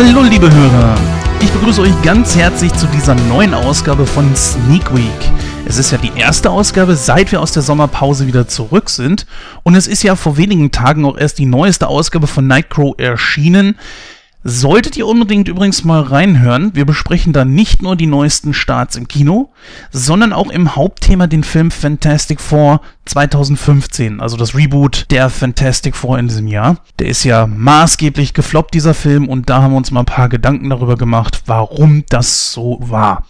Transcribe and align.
Hallo 0.00 0.22
liebe 0.22 0.48
Hörer, 0.48 0.94
ich 1.40 1.50
begrüße 1.50 1.80
euch 1.80 2.02
ganz 2.02 2.36
herzlich 2.36 2.72
zu 2.74 2.86
dieser 2.86 3.16
neuen 3.16 3.52
Ausgabe 3.52 4.06
von 4.06 4.32
Sneak 4.36 4.94
Week. 4.94 5.32
Es 5.66 5.76
ist 5.76 5.90
ja 5.90 5.98
die 5.98 6.12
erste 6.16 6.50
Ausgabe, 6.50 6.94
seit 6.94 7.32
wir 7.32 7.40
aus 7.40 7.50
der 7.50 7.64
Sommerpause 7.64 8.28
wieder 8.28 8.46
zurück 8.46 8.90
sind 8.90 9.26
und 9.64 9.74
es 9.74 9.88
ist 9.88 10.04
ja 10.04 10.14
vor 10.14 10.36
wenigen 10.36 10.70
Tagen 10.70 11.04
auch 11.04 11.18
erst 11.18 11.40
die 11.40 11.46
neueste 11.46 11.88
Ausgabe 11.88 12.28
von 12.28 12.46
Nightcrow 12.46 12.94
erschienen. 12.96 13.76
Solltet 14.44 14.96
ihr 14.96 15.06
unbedingt 15.08 15.48
übrigens 15.48 15.84
mal 15.84 16.00
reinhören, 16.00 16.70
wir 16.72 16.84
besprechen 16.84 17.32
da 17.32 17.44
nicht 17.44 17.82
nur 17.82 17.96
die 17.96 18.06
neuesten 18.06 18.54
Starts 18.54 18.94
im 18.94 19.08
Kino, 19.08 19.50
sondern 19.90 20.32
auch 20.32 20.48
im 20.50 20.76
Hauptthema 20.76 21.26
den 21.26 21.42
Film 21.42 21.72
Fantastic 21.72 22.40
Four 22.40 22.80
2015, 23.06 24.20
also 24.20 24.36
das 24.36 24.54
Reboot 24.54 25.06
der 25.10 25.28
Fantastic 25.28 25.96
Four 25.96 26.20
in 26.20 26.28
diesem 26.28 26.46
Jahr. 26.46 26.76
Der 27.00 27.08
ist 27.08 27.24
ja 27.24 27.48
maßgeblich 27.48 28.32
gefloppt, 28.32 28.74
dieser 28.74 28.94
Film, 28.94 29.28
und 29.28 29.50
da 29.50 29.60
haben 29.60 29.72
wir 29.72 29.76
uns 29.76 29.90
mal 29.90 30.00
ein 30.00 30.06
paar 30.06 30.28
Gedanken 30.28 30.70
darüber 30.70 30.96
gemacht, 30.96 31.42
warum 31.46 32.04
das 32.08 32.52
so 32.52 32.78
war. 32.80 33.24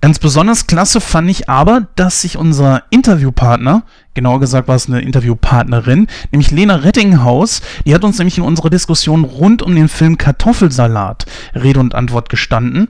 Ganz 0.00 0.18
besonders 0.18 0.66
klasse 0.66 0.98
fand 0.98 1.28
ich 1.30 1.50
aber, 1.50 1.86
dass 1.94 2.22
sich 2.22 2.38
unser 2.38 2.84
Interviewpartner, 2.88 3.82
genauer 4.14 4.40
gesagt 4.40 4.66
war 4.66 4.74
es 4.76 4.88
eine 4.88 5.02
Interviewpartnerin, 5.02 6.06
nämlich 6.30 6.50
Lena 6.50 6.76
Rettinghaus, 6.76 7.60
die 7.84 7.94
hat 7.94 8.02
uns 8.02 8.16
nämlich 8.16 8.38
in 8.38 8.44
unserer 8.44 8.70
Diskussion 8.70 9.24
rund 9.24 9.62
um 9.62 9.74
den 9.74 9.88
Film 9.88 10.16
Kartoffelsalat 10.16 11.26
Rede 11.54 11.80
und 11.80 11.94
Antwort 11.94 12.30
gestanden. 12.30 12.88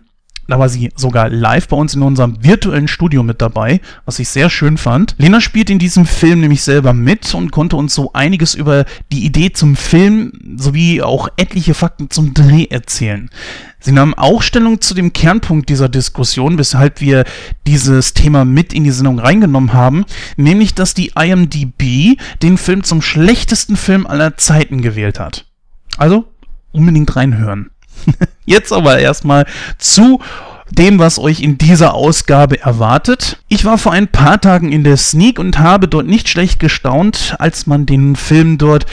Da 0.51 0.59
war 0.59 0.69
sie 0.69 0.91
sogar 0.97 1.29
live 1.29 1.69
bei 1.69 1.77
uns 1.77 1.95
in 1.95 2.03
unserem 2.03 2.43
virtuellen 2.43 2.89
Studio 2.89 3.23
mit 3.23 3.41
dabei, 3.41 3.81
was 4.05 4.19
ich 4.19 4.29
sehr 4.29 4.51
schön 4.51 4.79
fand. 4.79 5.15
Lena 5.17 5.41
spielt 5.41 5.71
in 5.71 5.79
diesem 5.79 6.07
Film 6.07 6.41
nämlich 6.41 6.63
selber 6.63 6.93
mit 6.93 7.33
und 7.35 7.53
konnte 7.53 7.77
uns 7.77 7.95
so 7.95 8.13
einiges 8.15 8.57
über 8.57 8.85
die 9.13 9.25
Idee 9.25 9.53
zum 9.53 9.77
Film 9.77 10.33
sowie 10.57 11.03
auch 11.03 11.29
etliche 11.37 11.75
Fakten 11.75 12.11
zum 12.11 12.35
Dreh 12.35 12.65
erzählen. 12.65 13.31
Sie 13.79 13.93
nahm 13.93 14.13
auch 14.13 14.43
Stellung 14.43 14.81
zu 14.81 14.93
dem 14.93 15.13
Kernpunkt 15.13 15.69
dieser 15.69 15.89
Diskussion, 15.89 16.59
weshalb 16.59 17.01
wir 17.01 17.25
dieses 17.69 18.13
Thema 18.13 18.45
mit 18.45 18.73
in 18.73 18.83
die 18.83 18.91
Sendung 18.91 19.21
reingenommen 19.21 19.73
haben, 19.73 20.05
nämlich 20.37 20.75
dass 20.75 20.95
die 20.95 21.13
IMDB 21.17 22.19
den 22.43 22.59
Film 22.59 22.83
zum 22.83 23.03
schlechtesten 23.03 23.77
Film 23.77 24.05
aller 24.05 24.37
Zeiten 24.37 24.83
gewählt 24.83 25.21
hat. 25.21 25.47
Also 25.97 26.25
unbedingt 26.73 27.15
reinhören. 27.15 27.71
Jetzt 28.51 28.73
aber 28.73 28.99
erstmal 28.99 29.47
zu 29.79 30.19
dem, 30.73 30.99
was 30.99 31.21
euch 31.21 31.39
in 31.39 31.57
dieser 31.57 31.95
Ausgabe 31.95 32.61
erwartet. 32.61 33.39
Ich 33.47 33.65
war 33.65 33.79
vor 33.79 33.93
ein 33.93 34.09
paar 34.09 34.41
Tagen 34.41 34.73
in 34.73 34.83
der 34.83 34.97
Sneak 34.97 35.39
und 35.39 35.61
habe 35.61 35.87
dort 35.87 36.09
nicht 36.09 36.29
schlecht 36.29 36.59
gestaunt, 36.59 37.37
als 37.39 37.69
man 37.69 37.87
den 37.87 38.17
Film 38.17 38.59
dort 38.59 38.87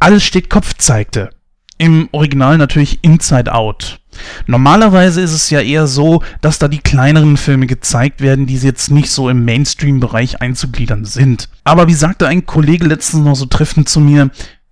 Alles 0.00 0.22
steht 0.22 0.50
Kopf 0.50 0.74
zeigte. 0.76 1.30
Im 1.78 2.10
Original 2.12 2.58
natürlich 2.58 2.98
Inside 3.00 3.54
Out. 3.54 4.00
Normalerweise 4.46 5.22
ist 5.22 5.32
es 5.32 5.48
ja 5.48 5.62
eher 5.62 5.86
so, 5.86 6.22
dass 6.42 6.58
da 6.58 6.68
die 6.68 6.80
kleineren 6.80 7.38
Filme 7.38 7.66
gezeigt 7.66 8.20
werden, 8.20 8.46
die 8.46 8.56
jetzt 8.56 8.90
nicht 8.90 9.10
so 9.10 9.30
im 9.30 9.46
Mainstream-Bereich 9.46 10.42
einzugliedern 10.42 11.06
sind. 11.06 11.48
Aber 11.64 11.88
wie 11.88 11.94
sagte 11.94 12.26
ein 12.26 12.44
Kollege 12.44 12.86
letztens 12.86 13.24
noch 13.24 13.34
so 13.34 13.46
treffend 13.46 13.88
zu 13.88 14.00
mir, 14.00 14.28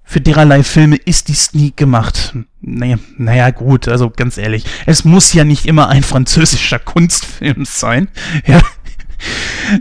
für 0.09 0.23
dererlei 0.23 0.63
Filme 0.63 0.97
ist 0.97 1.29
die 1.29 1.35
Sneak 1.35 1.77
gemacht. 1.77 2.35
Naja, 2.63 2.97
naja, 3.19 3.51
gut, 3.51 3.89
also 3.89 4.09
ganz 4.09 4.39
ehrlich, 4.39 4.65
es 4.87 5.05
muss 5.05 5.35
ja 5.35 5.45
nicht 5.45 5.67
immer 5.67 5.91
ein 5.91 6.03
französischer 6.03 6.79
Kunstfilm 6.79 7.67
sein. 7.67 8.09
Ja. 8.47 8.63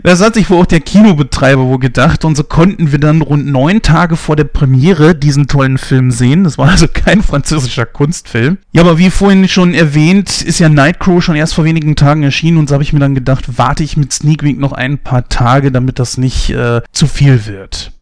Das 0.02 0.20
hat 0.20 0.34
sich 0.34 0.50
wohl 0.50 0.60
auch 0.60 0.66
der 0.66 0.80
Kinobetreiber 0.80 1.64
wohl 1.64 1.78
gedacht 1.78 2.24
und 2.24 2.36
so 2.36 2.42
konnten 2.42 2.92
wir 2.92 2.98
dann 2.98 3.22
rund 3.22 3.46
neun 3.46 3.80
Tage 3.80 4.16
vor 4.16 4.36
der 4.36 4.44
Premiere 4.44 5.14
diesen 5.14 5.46
tollen 5.46 5.78
Film 5.78 6.10
sehen. 6.10 6.44
Das 6.44 6.58
war 6.58 6.68
also 6.68 6.88
kein 6.92 7.22
französischer 7.22 7.86
Kunstfilm. 7.86 8.58
Ja, 8.72 8.82
aber 8.82 8.98
wie 8.98 9.10
vorhin 9.10 9.48
schon 9.48 9.72
erwähnt, 9.72 10.42
ist 10.42 10.58
ja 10.58 10.68
Nightcrow 10.68 11.22
schon 11.22 11.36
erst 11.36 11.54
vor 11.54 11.64
wenigen 11.64 11.96
Tagen 11.96 12.22
erschienen 12.22 12.58
und 12.58 12.68
so 12.68 12.74
habe 12.74 12.82
ich 12.82 12.92
mir 12.92 12.98
dann 12.98 13.14
gedacht, 13.14 13.56
warte 13.56 13.82
ich 13.82 13.96
mit 13.96 14.12
Sneak 14.12 14.42
Week 14.42 14.58
noch 14.58 14.72
ein 14.72 14.98
paar 14.98 15.28
Tage, 15.28 15.72
damit 15.72 15.98
das 15.98 16.18
nicht 16.18 16.50
äh, 16.50 16.82
zu 16.92 17.06
viel 17.06 17.46
wird. 17.46 17.92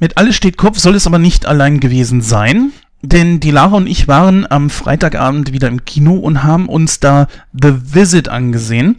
Mit 0.00 0.18
Alles 0.18 0.34
steht 0.34 0.56
Kopf 0.56 0.78
soll 0.78 0.96
es 0.96 1.06
aber 1.06 1.20
nicht 1.20 1.46
allein 1.46 1.78
gewesen 1.78 2.20
sein, 2.20 2.72
denn 3.00 3.38
die 3.38 3.52
Lara 3.52 3.76
und 3.76 3.86
ich 3.86 4.08
waren 4.08 4.44
am 4.50 4.68
Freitagabend 4.68 5.52
wieder 5.52 5.68
im 5.68 5.84
Kino 5.84 6.14
und 6.14 6.42
haben 6.42 6.68
uns 6.68 6.98
da 6.98 7.28
The 7.52 7.94
Visit 7.94 8.28
angesehen 8.28 8.96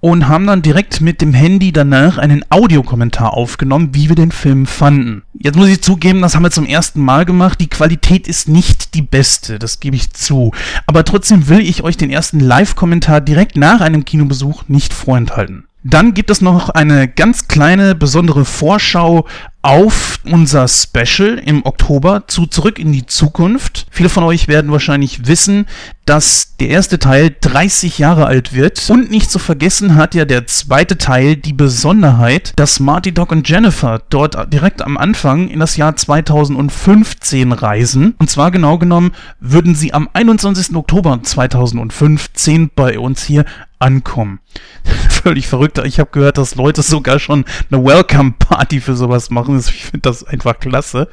und 0.00 0.28
haben 0.28 0.46
dann 0.46 0.62
direkt 0.62 1.00
mit 1.00 1.20
dem 1.20 1.34
Handy 1.34 1.72
danach 1.72 2.18
einen 2.18 2.44
Audiokommentar 2.50 3.34
aufgenommen, 3.34 3.90
wie 3.94 4.08
wir 4.08 4.14
den 4.14 4.30
Film 4.30 4.66
fanden. 4.66 5.22
Jetzt 5.34 5.56
muss 5.56 5.68
ich 5.68 5.82
zugeben, 5.82 6.22
das 6.22 6.36
haben 6.36 6.44
wir 6.44 6.52
zum 6.52 6.66
ersten 6.66 7.00
Mal 7.00 7.24
gemacht. 7.24 7.60
Die 7.60 7.68
Qualität 7.68 8.28
ist 8.28 8.48
nicht 8.48 8.94
die 8.94 9.02
beste, 9.02 9.58
das 9.58 9.80
gebe 9.80 9.96
ich 9.96 10.12
zu. 10.12 10.52
Aber 10.86 11.04
trotzdem 11.04 11.48
will 11.48 11.60
ich 11.60 11.82
euch 11.82 11.96
den 11.96 12.10
ersten 12.10 12.38
Live-Kommentar 12.38 13.20
direkt 13.20 13.56
nach 13.56 13.80
einem 13.80 14.04
Kinobesuch 14.04 14.68
nicht 14.68 14.94
vorenthalten. 14.94 15.67
Dann 15.90 16.12
gibt 16.12 16.28
es 16.30 16.42
noch 16.42 16.68
eine 16.68 17.08
ganz 17.08 17.48
kleine 17.48 17.94
besondere 17.94 18.44
Vorschau 18.44 19.26
auf 19.62 20.20
unser 20.24 20.68
Special 20.68 21.40
im 21.44 21.64
Oktober 21.64 22.24
zu 22.26 22.46
Zurück 22.46 22.78
in 22.78 22.92
die 22.92 23.06
Zukunft. 23.06 23.86
Viele 23.90 24.10
von 24.10 24.22
euch 24.22 24.48
werden 24.48 24.70
wahrscheinlich 24.70 25.26
wissen, 25.26 25.66
dass 26.04 26.56
der 26.60 26.68
erste 26.68 26.98
Teil 26.98 27.34
30 27.40 27.98
Jahre 27.98 28.26
alt 28.26 28.52
wird. 28.52 28.88
Und 28.90 29.10
nicht 29.10 29.30
zu 29.30 29.38
vergessen 29.38 29.94
hat 29.94 30.14
ja 30.14 30.26
der 30.26 30.46
zweite 30.46 30.98
Teil 30.98 31.36
die 31.36 31.54
Besonderheit, 31.54 32.52
dass 32.56 32.80
Marty, 32.80 33.12
Doc 33.12 33.32
und 33.32 33.48
Jennifer 33.48 34.02
dort 34.10 34.52
direkt 34.52 34.82
am 34.82 34.98
Anfang 34.98 35.48
in 35.48 35.60
das 35.60 35.76
Jahr 35.76 35.96
2015 35.96 37.52
reisen. 37.52 38.14
Und 38.18 38.28
zwar 38.28 38.50
genau 38.50 38.76
genommen 38.76 39.12
würden 39.40 39.74
sie 39.74 39.94
am 39.94 40.08
21. 40.12 40.76
Oktober 40.76 41.20
2015 41.22 42.70
bei 42.74 42.98
uns 42.98 43.24
hier 43.24 43.46
ankommen. 43.78 44.40
Völlig 45.08 45.46
verrückt. 45.46 45.78
Ich 45.84 45.98
habe 45.98 46.10
gehört, 46.12 46.38
dass 46.38 46.54
Leute 46.54 46.82
sogar 46.82 47.18
schon 47.18 47.44
eine 47.70 47.84
Welcome 47.84 48.34
Party 48.38 48.80
für 48.80 48.96
sowas 48.96 49.30
machen. 49.30 49.58
Ich 49.58 49.84
finde 49.84 50.00
das 50.00 50.24
einfach 50.24 50.58
klasse. 50.58 51.08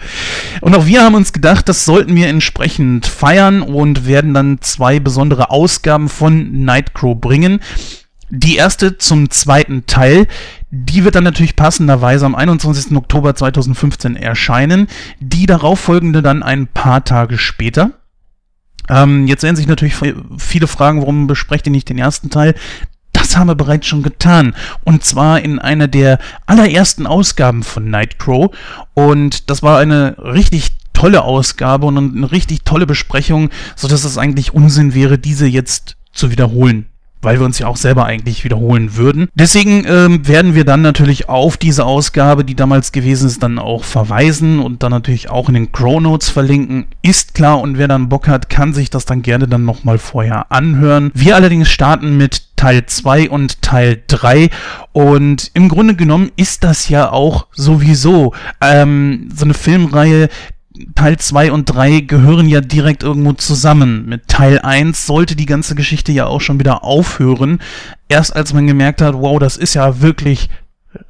Und 0.62 0.76
auch 0.76 0.86
wir 0.86 1.04
haben 1.04 1.16
uns 1.16 1.34
gedacht, 1.34 1.68
das 1.70 1.86
sollten 1.86 2.16
wir 2.16 2.28
entsprechend 2.28 3.08
feiern 3.08 3.62
und 3.62 4.08
werden 4.08 4.34
dann 4.34 4.60
zwei 4.62 5.00
besondere 5.00 5.50
Ausgaben 5.50 6.10
von 6.10 6.64
Nightcrow 6.64 7.20
bringen. 7.20 7.60
Die 8.30 8.56
erste 8.56 8.98
zum 8.98 9.30
zweiten 9.30 9.86
Teil, 9.86 10.28
die 10.72 11.04
wird 11.04 11.16
dann 11.16 11.24
natürlich 11.24 11.56
passenderweise 11.56 12.26
am 12.26 12.36
21. 12.36 12.96
Oktober 12.98 13.36
2015 13.36 14.16
erscheinen. 14.16 14.88
Die 15.20 15.46
darauffolgende 15.46 16.22
dann 16.22 16.42
ein 16.42 16.68
paar 16.68 17.04
Tage 17.04 17.38
später. 17.38 17.92
Ähm, 18.90 19.28
jetzt 19.28 19.44
werden 19.44 19.56
sich 19.56 19.68
natürlich 19.68 19.96
viele 20.38 20.68
fragen, 20.68 21.02
warum 21.02 21.28
besprecht 21.28 21.68
ihr 21.68 21.72
nicht 21.72 21.90
den 21.90 21.98
ersten 21.98 22.30
Teil? 22.30 22.56
Das 23.14 23.38
haben 23.38 23.48
wir 23.48 23.56
bereits 23.56 23.88
schon 23.88 24.04
getan. 24.04 24.56
Und 24.84 25.04
zwar 25.04 25.42
in 25.42 25.60
einer 25.60 25.88
der 25.88 26.20
allerersten 26.46 27.08
Ausgaben 27.08 27.64
von 27.64 27.90
Nightcrow. 27.90 28.56
Und 28.94 29.50
das 29.50 29.64
war 29.64 29.80
eine 29.80 30.18
richtig 30.20 30.72
tolle 30.94 31.24
Ausgabe 31.24 31.86
und 31.86 31.98
eine 31.98 32.32
richtig 32.32 32.64
tolle 32.64 32.86
Besprechung, 32.86 33.50
sodass 33.76 34.04
es 34.04 34.18
eigentlich 34.18 34.54
Unsinn 34.54 34.94
wäre, 34.94 35.18
diese 35.18 35.48
jetzt 35.48 35.98
zu 36.14 36.32
wiederholen 36.32 36.88
weil 37.26 37.40
wir 37.40 37.46
uns 37.46 37.60
ja 37.60 37.68
auch 37.68 37.78
selber 37.78 38.06
eigentlich 38.06 38.44
wiederholen 38.44 38.96
würden. 38.96 39.28
Deswegen 39.34 39.84
ähm, 39.86 40.28
werden 40.28 40.56
wir 40.56 40.64
dann 40.64 40.82
natürlich 40.82 41.28
auf 41.28 41.58
diese 41.58 41.86
Ausgabe, 41.86 42.46
die 42.46 42.56
damals 42.56 42.92
gewesen 42.92 43.28
ist, 43.28 43.44
dann 43.44 43.60
auch 43.60 43.84
verweisen 43.84 44.60
und 44.60 44.84
dann 44.84 44.92
natürlich 44.92 45.30
auch 45.30 45.50
in 45.50 45.56
den 45.56 45.72
Crow 45.72 46.00
Notes 46.00 46.30
verlinken. 46.30 46.86
Ist 47.02 47.34
klar 47.34 47.60
und 47.60 47.78
wer 47.78 47.88
dann 47.88 48.10
Bock 48.10 48.28
hat, 48.28 48.50
kann 48.50 48.74
sich 48.74 48.90
das 48.90 49.06
dann 49.06 49.22
gerne 49.22 49.48
dann 49.48 49.66
nochmal 49.66 49.98
vorher 49.98 50.52
anhören. 50.52 51.12
Wir 51.14 51.36
allerdings 51.36 51.70
starten 51.70 52.16
mit 52.18 52.56
Teil 52.56 52.86
2 52.86 53.30
und 53.30 53.62
Teil 53.62 54.02
3 54.08 54.50
und 54.94 55.52
im 55.54 55.68
Grunde 55.68 55.96
genommen 55.96 56.32
ist 56.38 56.64
das 56.64 56.88
ja 56.90 57.12
auch 57.12 57.48
sowieso 57.52 58.34
ähm, 58.62 59.30
so 59.36 59.46
eine 59.46 59.54
Filmreihe, 59.54 60.30
Teil 60.96 61.18
2 61.18 61.52
und 61.52 61.66
3 61.66 62.02
gehören 62.02 62.48
ja 62.48 62.62
direkt 62.62 63.04
irgendwo 63.04 63.34
zusammen. 63.34 64.06
Mit 64.08 64.28
Teil 64.28 64.60
1 64.60 65.06
sollte 65.06 65.36
die 65.36 65.46
ganze 65.46 65.76
Geschichte 65.76 66.12
ja 66.12 66.26
auch 66.26 66.42
schon 66.42 66.60
wieder 66.60 66.84
aufhören. 66.84 67.60
Erst 68.10 68.36
als 68.36 68.54
man 68.54 68.68
gemerkt 68.68 69.02
hat, 69.02 69.16
wow, 69.16 69.40
das 69.40 69.58
ist 69.58 69.74
ja 69.74 70.02
wirklich 70.02 70.50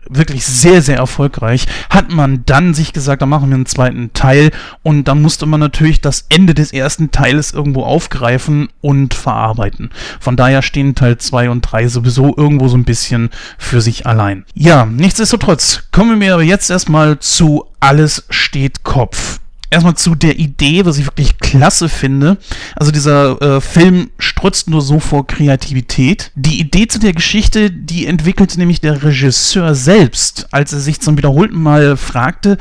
wirklich 0.10 0.46
sehr, 0.46 0.82
sehr 0.82 0.98
erfolgreich, 0.98 1.66
hat 1.90 2.12
man 2.12 2.44
dann 2.46 2.74
sich 2.74 2.94
gesagt, 2.94 3.22
da 3.22 3.26
machen 3.26 3.50
wir 3.50 3.56
einen 3.56 3.66
zweiten 3.66 4.14
Teil 4.14 4.52
und 4.84 5.08
dann 5.08 5.22
musste 5.22 5.46
man 5.46 5.60
natürlich 5.60 6.02
das 6.02 6.26
Ende 6.30 6.54
des 6.54 6.74
ersten 6.74 7.12
Teiles 7.12 7.54
irgendwo 7.54 7.84
aufgreifen 7.84 8.70
und 8.82 9.14
verarbeiten. 9.14 9.90
Von 10.20 10.36
daher 10.36 10.62
stehen 10.62 10.96
Teil 10.96 11.18
2 11.18 11.50
und 11.50 11.62
3 11.62 11.88
sowieso 11.88 12.36
irgendwo 12.36 12.68
so 12.68 12.78
ein 12.78 12.84
bisschen 12.84 13.30
für 13.58 13.82
sich 13.82 14.06
allein. 14.06 14.46
Ja, 14.54 14.86
nichtsdestotrotz 14.86 15.84
kommen 15.92 16.20
wir 16.20 16.34
aber 16.34 16.44
jetzt 16.44 16.70
erstmal 16.70 17.20
zu 17.20 17.66
Alles 17.80 18.26
steht 18.30 18.84
Kopf 18.84 19.40
erstmal 19.75 19.95
zu 19.95 20.16
der 20.16 20.39
Idee, 20.39 20.86
was 20.86 20.98
ich 20.98 21.06
wirklich 21.06 21.38
klasse 21.38 21.89
finde. 21.89 22.38
Also 22.75 22.92
dieser 22.92 23.42
äh, 23.42 23.62
Film 23.62 24.10
strutzt 24.18 24.69
nur 24.69 24.81
so 24.81 25.00
vor 25.00 25.27
Kreativität. 25.27 26.31
Die 26.36 26.60
Idee 26.60 26.88
zu 26.88 27.00
der 27.00 27.13
Geschichte, 27.13 27.69
die 27.69 28.07
entwickelte 28.07 28.57
nämlich 28.57 28.81
der 28.81 29.04
Regisseur 29.04 29.75
selbst, 29.75 30.48
als 30.51 30.74
er 30.74 30.80
sich 30.80 31.01
zum 31.01 31.18
wiederholten 31.18 31.62
Mal 31.62 31.98
fragte, 31.98 32.57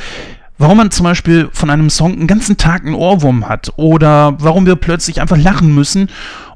Warum 0.57 0.77
man 0.77 0.93
zum 0.93 1.03
Beispiel 1.03 1.49
von 1.53 1.69
einem 1.69 1.91
Song 1.91 2.13
einen 2.13 2.29
ganzen 2.29 2.57
Tag 2.57 2.87
einen 2.87 2.95
Ohrwurm 2.95 3.49
hat 3.49 3.73
oder 3.75 4.37
warum 4.39 4.67
wir 4.67 4.77
plötzlich 4.77 5.21
einfach 5.21 5.37
lachen 5.37 5.75
müssen 5.75 6.09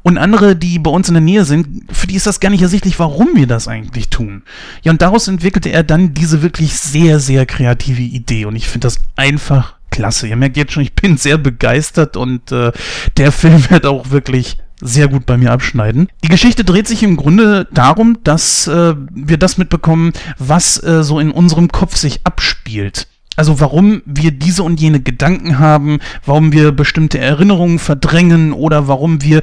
und 0.02 0.18
andere, 0.18 0.54
die 0.54 0.78
bei 0.78 0.90
uns 0.90 1.08
in 1.08 1.14
der 1.14 1.20
Nähe 1.20 1.44
sind, 1.44 1.92
für 1.92 2.06
die 2.06 2.14
ist 2.14 2.26
das 2.26 2.38
gar 2.38 2.50
nicht 2.50 2.62
ersichtlich, 2.62 3.00
warum 3.00 3.30
wir 3.34 3.48
das 3.48 3.66
eigentlich 3.66 4.08
tun. 4.08 4.42
Ja, 4.82 4.92
und 4.92 5.02
daraus 5.02 5.26
entwickelte 5.26 5.70
er 5.70 5.82
dann 5.82 6.14
diese 6.14 6.42
wirklich 6.42 6.74
sehr, 6.74 7.18
sehr 7.18 7.44
kreative 7.44 8.02
Idee 8.02 8.44
und 8.44 8.54
ich 8.54 8.68
finde 8.68 8.86
das 8.86 9.00
einfach 9.16 9.74
klasse. 9.90 10.28
Ihr 10.28 10.36
merkt 10.36 10.56
jetzt 10.56 10.72
schon, 10.72 10.82
ich 10.82 10.94
bin 10.94 11.16
sehr 11.16 11.38
begeistert 11.38 12.16
und 12.16 12.52
äh, 12.52 12.72
der 13.16 13.32
Film 13.32 13.68
wird 13.70 13.86
auch 13.86 14.10
wirklich 14.10 14.58
sehr 14.80 15.08
gut 15.08 15.26
bei 15.26 15.36
mir 15.36 15.52
abschneiden. 15.52 16.08
Die 16.24 16.28
Geschichte 16.28 16.64
dreht 16.64 16.86
sich 16.86 17.02
im 17.02 17.16
Grunde 17.16 17.66
darum, 17.72 18.18
dass 18.24 18.66
äh, 18.68 18.94
wir 19.10 19.36
das 19.36 19.58
mitbekommen, 19.58 20.12
was 20.38 20.82
äh, 20.82 21.02
so 21.02 21.18
in 21.18 21.30
unserem 21.30 21.68
Kopf 21.68 21.96
sich 21.96 22.20
abspielt. 22.24 23.08
Also 23.36 23.60
warum 23.60 24.02
wir 24.04 24.32
diese 24.32 24.64
und 24.64 24.80
jene 24.80 25.00
Gedanken 25.00 25.58
haben, 25.58 26.00
warum 26.26 26.52
wir 26.52 26.72
bestimmte 26.72 27.18
Erinnerungen 27.18 27.78
verdrängen 27.78 28.52
oder 28.52 28.88
warum 28.88 29.22
wir, 29.22 29.42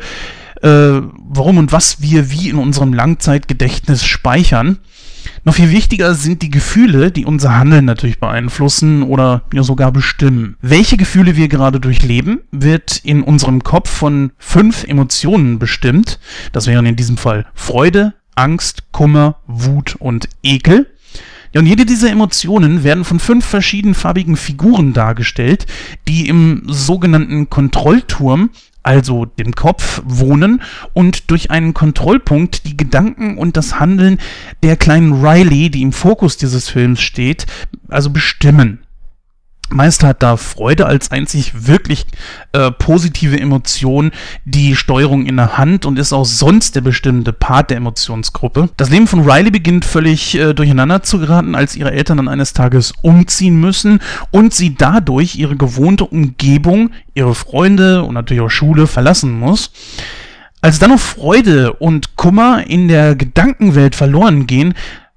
äh, 0.62 1.02
warum 1.30 1.58
und 1.58 1.72
was 1.72 2.02
wir 2.02 2.30
wie 2.30 2.50
in 2.50 2.58
unserem 2.58 2.94
Langzeitgedächtnis 2.94 4.04
speichern. 4.04 4.80
Noch 5.48 5.54
viel 5.54 5.70
wichtiger 5.70 6.16
sind 6.16 6.42
die 6.42 6.50
Gefühle, 6.50 7.12
die 7.12 7.24
unser 7.24 7.56
Handeln 7.56 7.86
natürlich 7.86 8.20
beeinflussen 8.20 9.04
oder 9.04 9.44
ja 9.54 9.62
sogar 9.62 9.92
bestimmen. 9.92 10.58
Welche 10.60 10.98
Gefühle 10.98 11.36
wir 11.36 11.48
gerade 11.50 11.80
durchleben, 11.80 12.42
wird 12.52 12.98
in 13.04 13.22
unserem 13.22 13.62
Kopf 13.62 13.92
von 13.92 14.32
fünf 14.40 14.84
Emotionen 14.86 15.60
bestimmt. 15.60 16.20
Das 16.52 16.66
wären 16.66 16.88
in 16.88 16.96
diesem 16.96 17.18
Fall 17.18 17.46
Freude, 17.54 18.16
Angst, 18.34 18.92
Kummer, 18.92 19.36
Wut 19.46 19.96
und 20.00 20.28
Ekel. 20.42 20.88
Ja, 21.54 21.62
und 21.62 21.68
jede 21.68 21.86
dieser 21.86 22.10
Emotionen 22.10 22.84
werden 22.84 23.06
von 23.06 23.20
fünf 23.20 23.46
verschiedenfarbigen 23.46 24.38
Figuren 24.38 24.94
dargestellt, 24.94 25.68
die 26.08 26.28
im 26.28 26.64
sogenannten 26.66 27.52
Kontrollturm, 27.52 28.50
also 28.86 29.26
dem 29.26 29.54
Kopf, 29.54 30.02
wohnen 30.06 30.62
und 30.94 31.32
durch 31.32 31.50
einen 31.50 31.74
Kontrollpunkt 31.74 32.66
die 32.66 32.78
Gedanken 32.78 33.38
und 33.38 33.58
das 33.58 33.80
Handeln 33.80 34.20
der 34.62 34.78
kleinen 34.78 35.26
Riley, 35.26 35.70
die 35.70 35.82
im 35.82 35.92
Fokus 35.92 36.38
dieses 36.38 36.70
Films 36.70 37.02
steht, 37.02 37.48
also 37.90 38.12
bestimmen. 38.12 38.85
Meist 39.70 40.04
hat 40.04 40.22
da 40.22 40.38
Freude 40.38 40.86
als 40.86 41.12
einzig 41.12 41.68
wirklich 41.68 42.06
äh, 42.52 42.72
positive 42.72 43.40
Emotion 43.40 44.12
die 44.46 44.76
Steuerung 44.76 45.26
in 45.26 45.38
der 45.38 45.58
Hand 45.58 45.86
und 45.86 45.98
ist 45.98 46.14
auch 46.14 46.26
sonst 46.26 46.76
der 46.76 46.82
bestimmte 46.82 47.34
Part 47.34 47.72
der 47.72 47.78
Emotionsgruppe. 47.78 48.70
Das 48.78 48.90
Leben 48.90 49.08
von 49.08 49.28
Riley 49.28 49.50
beginnt 49.50 49.84
völlig 49.84 50.36
äh, 50.38 50.54
durcheinander 50.54 51.02
zu 51.02 51.20
geraten, 51.20 51.56
als 51.56 51.76
ihre 51.76 51.92
Eltern 51.92 52.18
dann 52.18 52.28
eines 52.28 52.54
Tages 52.54 52.94
umziehen 53.02 53.60
müssen 53.60 54.00
und 54.32 54.54
sie 54.54 54.76
dadurch 54.76 55.36
ihre 55.36 55.56
gewohnte 55.56 56.06
Umgebung, 56.06 56.92
ihre 57.16 57.34
Freunde 57.34 58.04
und 58.04 58.14
natürlich 58.14 58.44
auch 58.44 58.50
Schule 58.50 58.86
verlassen 58.88 59.32
muss. 59.32 59.72
Als 60.62 60.80
dann 60.80 60.92
noch 60.92 61.00
Freude 61.00 61.74
und 61.74 62.16
Kummer 62.16 62.66
in 62.68 62.88
der 62.88 63.16
Gedankenwelt 63.16 63.96
verloren 63.96 64.48
gehen, 64.48 64.74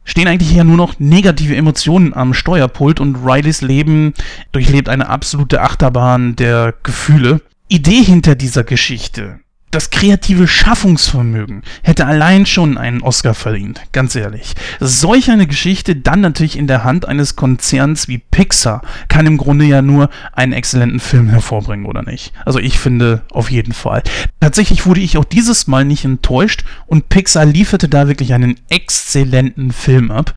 stehen 0.08 0.26
eigentlich 0.26 0.52
ja 0.52 0.64
nur 0.64 0.76
noch 0.76 0.99
negative 0.99 1.55
Emotionen 1.55 2.14
am 2.14 2.32
Steuerpult 2.34 2.99
und 2.99 3.16
Rileys 3.16 3.60
Leben 3.60 4.14
durchlebt 4.52 4.88
eine 4.88 5.08
absolute 5.08 5.60
Achterbahn 5.60 6.34
der 6.34 6.75
Gefühle. 6.82 7.43
Idee 7.69 8.02
hinter 8.02 8.34
dieser 8.34 8.64
Geschichte 8.64 9.40
das 9.70 9.90
kreative 9.90 10.48
Schaffungsvermögen 10.48 11.62
hätte 11.82 12.06
allein 12.06 12.46
schon 12.46 12.78
einen 12.78 13.02
Oscar 13.02 13.34
verdient, 13.34 13.82
ganz 13.92 14.14
ehrlich. 14.14 14.54
Solch 14.80 15.30
eine 15.30 15.46
Geschichte 15.46 15.96
dann 15.96 16.20
natürlich 16.20 16.56
in 16.56 16.66
der 16.66 16.84
Hand 16.84 17.06
eines 17.06 17.36
Konzerns 17.36 18.08
wie 18.08 18.18
Pixar 18.18 18.82
kann 19.08 19.26
im 19.26 19.36
Grunde 19.36 19.64
ja 19.64 19.82
nur 19.82 20.08
einen 20.32 20.52
exzellenten 20.52 21.00
Film 21.00 21.28
hervorbringen, 21.28 21.86
oder 21.86 22.02
nicht? 22.02 22.32
Also 22.44 22.58
ich 22.58 22.78
finde 22.78 23.22
auf 23.30 23.50
jeden 23.50 23.72
Fall. 23.72 24.02
Tatsächlich 24.40 24.86
wurde 24.86 25.00
ich 25.00 25.18
auch 25.18 25.24
dieses 25.24 25.66
Mal 25.66 25.84
nicht 25.84 26.04
enttäuscht 26.04 26.64
und 26.86 27.08
Pixar 27.08 27.44
lieferte 27.44 27.88
da 27.88 28.08
wirklich 28.08 28.32
einen 28.32 28.58
exzellenten 28.68 29.72
Film 29.72 30.10
ab. 30.10 30.34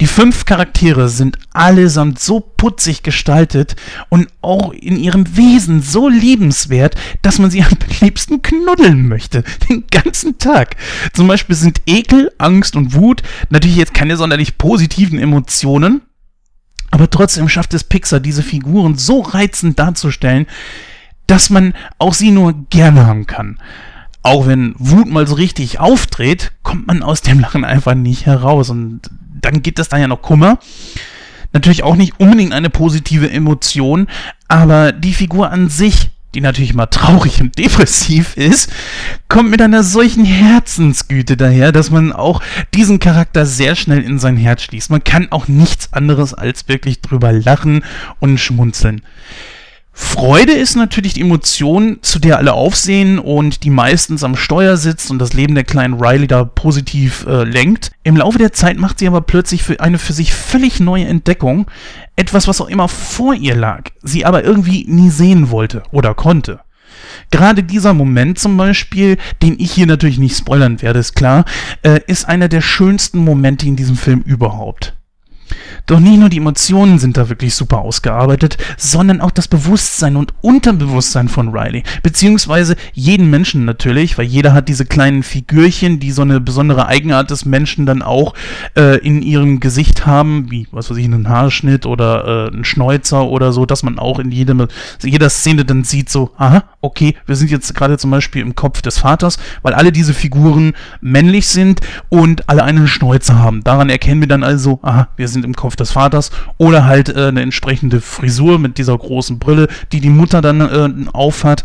Die 0.00 0.06
fünf 0.06 0.46
Charaktere 0.46 1.10
sind 1.10 1.38
allesamt 1.52 2.18
so 2.18 2.40
putzig 2.40 3.02
gestaltet 3.02 3.76
und 4.08 4.28
auch 4.40 4.72
in 4.72 4.96
ihrem 4.96 5.36
Wesen 5.36 5.82
so 5.82 6.08
liebenswert, 6.08 6.94
dass 7.20 7.38
man 7.38 7.50
sie 7.50 7.62
am 7.62 7.76
liebsten 8.00 8.40
knuddeln 8.40 9.06
möchte. 9.06 9.44
Den 9.68 9.84
ganzen 9.90 10.38
Tag. 10.38 10.76
Zum 11.12 11.28
Beispiel 11.28 11.54
sind 11.54 11.82
Ekel, 11.84 12.32
Angst 12.38 12.76
und 12.76 12.94
Wut 12.94 13.22
natürlich 13.50 13.76
jetzt 13.76 13.92
keine 13.92 14.16
sonderlich 14.16 14.56
positiven 14.56 15.18
Emotionen. 15.18 16.00
Aber 16.90 17.10
trotzdem 17.10 17.50
schafft 17.50 17.74
es 17.74 17.84
Pixar, 17.84 18.20
diese 18.20 18.42
Figuren 18.42 18.96
so 18.96 19.20
reizend 19.20 19.78
darzustellen, 19.78 20.46
dass 21.26 21.50
man 21.50 21.74
auch 21.98 22.14
sie 22.14 22.30
nur 22.30 22.54
gerne 22.70 23.06
haben 23.06 23.26
kann. 23.26 23.58
Auch 24.22 24.46
wenn 24.46 24.74
Wut 24.78 25.08
mal 25.08 25.26
so 25.26 25.34
richtig 25.34 25.78
auftritt, 25.78 26.52
kommt 26.62 26.86
man 26.86 27.02
aus 27.02 27.20
dem 27.20 27.38
Lachen 27.38 27.64
einfach 27.64 27.94
nicht 27.94 28.24
heraus. 28.26 28.70
Und 28.70 29.02
dann 29.40 29.62
geht 29.62 29.78
das 29.78 29.88
dann 29.88 30.00
ja 30.00 30.08
noch 30.08 30.22
Kummer. 30.22 30.58
Natürlich 31.52 31.82
auch 31.82 31.96
nicht 31.96 32.20
unbedingt 32.20 32.52
eine 32.52 32.70
positive 32.70 33.30
Emotion, 33.30 34.06
aber 34.46 34.92
die 34.92 35.14
Figur 35.14 35.50
an 35.50 35.68
sich, 35.68 36.10
die 36.34 36.40
natürlich 36.40 36.74
mal 36.74 36.86
traurig 36.86 37.40
und 37.40 37.58
depressiv 37.58 38.36
ist, 38.36 38.70
kommt 39.28 39.50
mit 39.50 39.60
einer 39.60 39.82
solchen 39.82 40.24
Herzensgüte 40.24 41.36
daher, 41.36 41.72
dass 41.72 41.90
man 41.90 42.12
auch 42.12 42.40
diesen 42.72 43.00
Charakter 43.00 43.46
sehr 43.46 43.74
schnell 43.74 44.02
in 44.02 44.20
sein 44.20 44.36
Herz 44.36 44.62
schließt. 44.62 44.90
Man 44.90 45.02
kann 45.02 45.32
auch 45.32 45.48
nichts 45.48 45.92
anderes 45.92 46.34
als 46.34 46.68
wirklich 46.68 47.00
drüber 47.00 47.32
lachen 47.32 47.82
und 48.20 48.38
schmunzeln. 48.38 49.02
Freude 49.92 50.52
ist 50.52 50.76
natürlich 50.76 51.14
die 51.14 51.20
Emotion, 51.20 51.98
zu 52.02 52.18
der 52.18 52.38
alle 52.38 52.52
aufsehen 52.52 53.18
und 53.18 53.64
die 53.64 53.70
meistens 53.70 54.22
am 54.22 54.36
Steuer 54.36 54.76
sitzt 54.76 55.10
und 55.10 55.18
das 55.18 55.32
Leben 55.32 55.54
der 55.54 55.64
kleinen 55.64 56.00
Riley 56.00 56.26
da 56.26 56.44
positiv 56.44 57.26
äh, 57.26 57.44
lenkt. 57.44 57.90
Im 58.02 58.16
Laufe 58.16 58.38
der 58.38 58.52
Zeit 58.52 58.78
macht 58.78 58.98
sie 58.98 59.06
aber 59.06 59.20
plötzlich 59.20 59.62
für 59.62 59.80
eine 59.80 59.98
für 59.98 60.12
sich 60.12 60.32
völlig 60.32 60.80
neue 60.80 61.06
Entdeckung, 61.06 61.66
etwas, 62.16 62.48
was 62.48 62.60
auch 62.60 62.68
immer 62.68 62.88
vor 62.88 63.34
ihr 63.34 63.56
lag, 63.56 63.90
sie 64.02 64.24
aber 64.24 64.44
irgendwie 64.44 64.84
nie 64.88 65.10
sehen 65.10 65.50
wollte 65.50 65.82
oder 65.90 66.14
konnte. 66.14 66.60
Gerade 67.30 67.62
dieser 67.62 67.94
Moment 67.94 68.38
zum 68.38 68.56
Beispiel, 68.56 69.16
den 69.42 69.58
ich 69.58 69.72
hier 69.72 69.86
natürlich 69.86 70.18
nicht 70.18 70.36
spoilern 70.36 70.82
werde, 70.82 70.98
ist 70.98 71.14
klar, 71.14 71.44
äh, 71.82 72.00
ist 72.06 72.28
einer 72.28 72.48
der 72.48 72.60
schönsten 72.60 73.18
Momente 73.18 73.66
in 73.66 73.76
diesem 73.76 73.96
Film 73.96 74.20
überhaupt. 74.20 74.94
Doch 75.86 76.00
nicht 76.00 76.18
nur 76.18 76.28
die 76.28 76.38
Emotionen 76.38 76.98
sind 76.98 77.16
da 77.16 77.28
wirklich 77.28 77.54
super 77.54 77.78
ausgearbeitet, 77.78 78.58
sondern 78.76 79.20
auch 79.20 79.30
das 79.30 79.48
Bewusstsein 79.48 80.16
und 80.16 80.32
Unterbewusstsein 80.40 81.28
von 81.28 81.48
Riley. 81.48 81.82
Beziehungsweise 82.02 82.76
jeden 82.92 83.30
Menschen 83.30 83.64
natürlich, 83.64 84.18
weil 84.18 84.26
jeder 84.26 84.52
hat 84.52 84.68
diese 84.68 84.86
kleinen 84.86 85.22
Figürchen, 85.22 86.00
die 86.00 86.12
so 86.12 86.22
eine 86.22 86.40
besondere 86.40 86.86
Eigenart 86.86 87.30
des 87.30 87.44
Menschen 87.44 87.86
dann 87.86 88.02
auch 88.02 88.34
äh, 88.76 88.98
in 88.98 89.22
ihrem 89.22 89.60
Gesicht 89.60 90.06
haben, 90.06 90.50
wie, 90.50 90.66
was 90.72 90.90
weiß 90.90 90.96
ich, 90.96 91.04
einen 91.04 91.28
Haarschnitt 91.28 91.86
oder 91.86 92.46
äh, 92.46 92.52
einen 92.52 92.64
Schnäuzer 92.64 93.26
oder 93.26 93.52
so, 93.52 93.66
dass 93.66 93.82
man 93.82 93.98
auch 93.98 94.18
in 94.18 94.30
jedem, 94.30 94.66
jeder 95.02 95.30
Szene 95.30 95.64
dann 95.64 95.84
sieht 95.84 96.10
so, 96.10 96.30
aha, 96.36 96.64
okay, 96.80 97.16
wir 97.26 97.36
sind 97.36 97.50
jetzt 97.50 97.74
gerade 97.74 97.98
zum 97.98 98.10
Beispiel 98.10 98.42
im 98.42 98.54
Kopf 98.54 98.82
des 98.82 98.98
Vaters, 98.98 99.38
weil 99.62 99.74
alle 99.74 99.92
diese 99.92 100.14
Figuren 100.14 100.72
männlich 101.00 101.48
sind 101.48 101.80
und 102.08 102.48
alle 102.48 102.64
einen 102.64 102.88
Schnäuzer 102.88 103.38
haben. 103.38 103.62
Daran 103.64 103.90
erkennen 103.90 104.20
wir 104.20 104.28
dann 104.28 104.44
also, 104.44 104.80
aha, 104.82 105.08
wir 105.16 105.28
sind 105.28 105.44
im 105.44 105.54
Kopf 105.54 105.69
des 105.76 105.92
Vaters 105.92 106.30
oder 106.58 106.84
halt 106.84 107.08
äh, 107.08 107.26
eine 107.26 107.42
entsprechende 107.42 108.00
Frisur 108.00 108.58
mit 108.58 108.78
dieser 108.78 108.96
großen 108.96 109.38
Brille, 109.38 109.68
die 109.92 110.00
die 110.00 110.10
Mutter 110.10 110.40
dann 110.40 110.60
äh, 110.60 111.08
aufhat. 111.12 111.64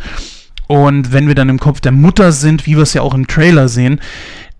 Und 0.68 1.14
wenn 1.14 1.28
wir 1.28 1.36
dann 1.36 1.50
im 1.50 1.60
Kopf 1.60 1.80
der 1.80 1.92
Mutter 1.92 2.32
sind, 2.32 2.66
wie 2.66 2.76
wir 2.76 2.84
es 2.84 2.94
ja 2.94 3.02
auch 3.02 3.14
im 3.14 3.28
Trailer 3.28 3.68
sehen, 3.68 4.00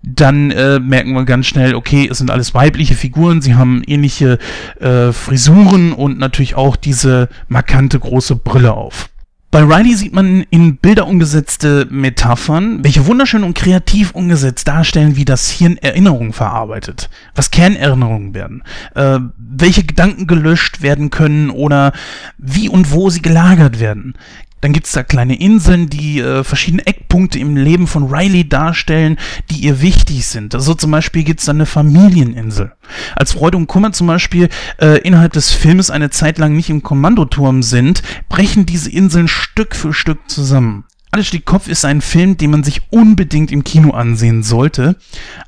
dann 0.02 0.52
äh, 0.52 0.78
merken 0.78 1.14
wir 1.14 1.24
ganz 1.24 1.46
schnell, 1.46 1.74
okay, 1.74 2.08
es 2.08 2.18
sind 2.18 2.30
alles 2.30 2.54
weibliche 2.54 2.94
Figuren, 2.94 3.42
sie 3.42 3.56
haben 3.56 3.82
ähnliche 3.86 4.38
äh, 4.80 5.12
Frisuren 5.12 5.92
und 5.92 6.18
natürlich 6.18 6.54
auch 6.54 6.76
diese 6.76 7.28
markante 7.48 7.98
große 7.98 8.36
Brille 8.36 8.72
auf. 8.74 9.08
Bei 9.56 9.62
Riley 9.62 9.94
sieht 9.94 10.12
man 10.12 10.44
in 10.50 10.76
Bilder 10.76 11.06
umgesetzte 11.06 11.86
Metaphern, 11.88 12.84
welche 12.84 13.06
wunderschön 13.06 13.42
und 13.42 13.56
kreativ 13.56 14.10
umgesetzt 14.10 14.68
darstellen, 14.68 15.16
wie 15.16 15.24
das 15.24 15.48
Hirn 15.48 15.78
Erinnerungen 15.78 16.34
verarbeitet, 16.34 17.08
was 17.34 17.50
Kernerinnerungen 17.50 18.34
werden, 18.34 18.62
äh, 18.94 19.18
welche 19.38 19.82
Gedanken 19.82 20.26
gelöscht 20.26 20.82
werden 20.82 21.08
können 21.08 21.48
oder 21.48 21.92
wie 22.36 22.68
und 22.68 22.92
wo 22.92 23.08
sie 23.08 23.22
gelagert 23.22 23.80
werden. 23.80 24.12
Dann 24.60 24.72
gibt 24.72 24.86
es 24.86 24.92
da 24.92 25.02
kleine 25.02 25.38
Inseln, 25.38 25.88
die 25.90 26.20
äh, 26.20 26.42
verschiedene 26.42 26.86
Eckpunkte 26.86 27.38
im 27.38 27.56
Leben 27.56 27.86
von 27.86 28.04
Riley 28.04 28.48
darstellen, 28.48 29.18
die 29.50 29.60
ihr 29.60 29.80
wichtig 29.80 30.26
sind. 30.26 30.54
Also 30.54 30.74
zum 30.74 30.90
Beispiel 30.90 31.24
gibt 31.24 31.40
es 31.40 31.46
da 31.46 31.52
eine 31.52 31.66
Familieninsel. 31.66 32.72
Als 33.14 33.32
Freude 33.32 33.58
und 33.58 33.66
Kummer 33.66 33.92
zum 33.92 34.06
Beispiel 34.06 34.48
äh, 34.80 34.98
innerhalb 35.00 35.32
des 35.32 35.50
Films 35.50 35.90
eine 35.90 36.10
Zeit 36.10 36.38
lang 36.38 36.56
nicht 36.56 36.70
im 36.70 36.82
Kommandoturm 36.82 37.62
sind, 37.62 38.02
brechen 38.28 38.66
diese 38.66 38.90
Inseln 38.90 39.28
Stück 39.28 39.76
für 39.76 39.92
Stück 39.92 40.28
zusammen. 40.28 40.84
Alles 41.10 41.28
steht 41.28 41.44
Kopf 41.46 41.68
ist 41.68 41.84
ein 41.84 42.00
Film, 42.00 42.36
den 42.36 42.50
man 42.50 42.64
sich 42.64 42.82
unbedingt 42.90 43.50
im 43.52 43.64
Kino 43.64 43.92
ansehen 43.92 44.42
sollte. 44.42 44.96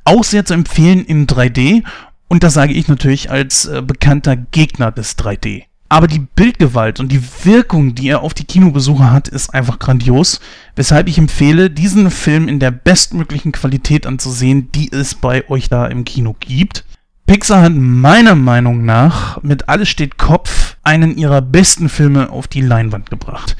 Auch 0.03 0.23
sehr 0.23 0.45
zu 0.45 0.53
empfehlen 0.53 1.05
in 1.05 1.27
3D. 1.27 1.83
Und 2.27 2.43
das 2.43 2.53
sage 2.53 2.73
ich 2.73 2.87
natürlich 2.87 3.29
als 3.29 3.65
äh, 3.65 3.81
bekannter 3.81 4.35
Gegner 4.35 4.91
des 4.91 5.17
3D. 5.17 5.68
Aber 5.89 6.07
die 6.07 6.19
Bildgewalt 6.19 6.99
und 6.99 7.11
die 7.11 7.21
Wirkung, 7.43 7.95
die 7.95 8.09
er 8.09 8.21
auf 8.21 8.35
die 8.35 8.45
Kinobesucher 8.45 9.11
hat, 9.11 9.27
ist 9.27 9.53
einfach 9.55 9.79
grandios, 9.79 10.39
weshalb 10.75 11.09
ich 11.09 11.17
empfehle, 11.17 11.71
diesen 11.71 12.11
Film 12.11 12.47
in 12.47 12.59
der 12.59 12.69
bestmöglichen 12.69 13.51
Qualität 13.51 14.05
anzusehen, 14.05 14.71
die 14.71 14.91
es 14.91 15.15
bei 15.15 15.49
euch 15.49 15.67
da 15.67 15.87
im 15.87 16.05
Kino 16.05 16.35
gibt. 16.39 16.85
Pixar 17.25 17.61
hat 17.61 17.73
meiner 17.75 18.33
Meinung 18.35 18.85
nach 18.85 19.41
mit 19.43 19.69
Alles 19.69 19.89
steht 19.89 20.17
Kopf 20.17 20.77
einen 20.83 21.15
ihrer 21.15 21.41
besten 21.41 21.89
Filme 21.89 22.31
auf 22.31 22.47
die 22.47 22.61
Leinwand 22.61 23.09
gebracht. 23.09 23.55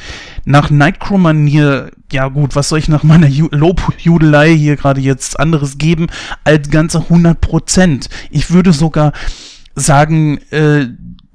Nach 0.45 0.71
Nightcrow-Manier, 0.71 1.91
ja 2.11 2.27
gut, 2.29 2.55
was 2.55 2.69
soll 2.69 2.79
ich 2.79 2.87
nach 2.87 3.03
meiner 3.03 3.27
Ju 3.27 3.47
Lobjudelei 3.51 4.55
hier 4.55 4.75
gerade 4.75 5.01
jetzt 5.01 5.39
anderes 5.39 5.77
geben 5.77 6.07
als 6.43 6.71
ganze 6.71 6.97
100%. 6.97 8.09
Ich 8.31 8.49
würde 8.49 8.73
sogar 8.73 9.13
sagen, 9.75 10.39
äh, 10.49 10.87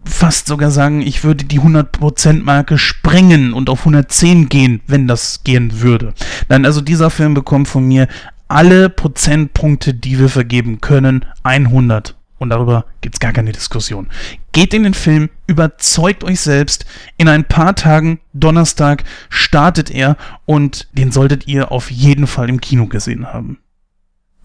fast 0.04 0.46
sogar 0.46 0.70
sagen, 0.70 1.00
ich 1.00 1.24
würde 1.24 1.44
die 1.44 1.60
100%-Marke 1.60 2.78
sprengen 2.78 3.52
und 3.52 3.70
auf 3.70 3.80
110 3.80 4.48
gehen, 4.48 4.80
wenn 4.86 5.06
das 5.06 5.42
gehen 5.44 5.80
würde. 5.80 6.14
Nein, 6.48 6.66
also 6.66 6.80
dieser 6.80 7.10
Film 7.10 7.34
bekommt 7.34 7.68
von 7.68 7.84
mir 7.84 8.08
alle 8.48 8.90
Prozentpunkte, 8.90 9.94
die 9.94 10.18
wir 10.18 10.28
vergeben 10.28 10.80
können, 10.80 11.24
100. 11.42 12.16
Und 12.38 12.50
darüber 12.50 12.84
gibt 13.00 13.16
es 13.16 13.20
gar 13.20 13.32
keine 13.32 13.52
Diskussion. 13.52 14.08
Geht 14.52 14.74
in 14.74 14.82
den 14.82 14.94
Film, 14.94 15.30
überzeugt 15.46 16.24
euch 16.24 16.40
selbst. 16.40 16.84
In 17.16 17.28
ein 17.28 17.44
paar 17.44 17.74
Tagen, 17.74 18.20
Donnerstag, 18.32 19.04
startet 19.30 19.90
er 19.90 20.16
und 20.44 20.88
den 20.92 21.10
solltet 21.10 21.46
ihr 21.46 21.72
auf 21.72 21.90
jeden 21.90 22.26
Fall 22.26 22.48
im 22.50 22.60
Kino 22.60 22.86
gesehen 22.86 23.32
haben. 23.32 23.58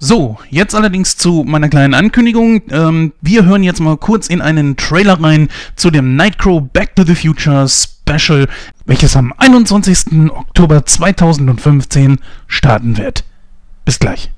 So, 0.01 0.37
jetzt 0.49 0.75
allerdings 0.75 1.17
zu 1.17 1.43
meiner 1.45 1.67
kleinen 1.67 1.93
Ankündigung. 1.93 2.61
Ähm, 2.71 3.11
wir 3.19 3.43
hören 3.43 3.63
jetzt 3.63 3.81
mal 3.81 3.97
kurz 3.97 4.27
in 4.27 4.39
einen 4.39 4.77
Trailer 4.77 5.21
rein 5.21 5.49
zu 5.75 5.91
dem 5.91 6.15
Nightcrow 6.15 6.61
Back 6.61 6.95
to 6.95 7.03
the 7.03 7.15
Future 7.15 7.67
Special, 7.67 8.47
welches 8.85 9.17
am 9.17 9.33
21. 9.37 10.31
Oktober 10.31 10.85
2015 10.85 12.19
starten 12.47 12.97
wird. 12.97 13.25
Bis 13.83 13.99
gleich. 13.99 14.31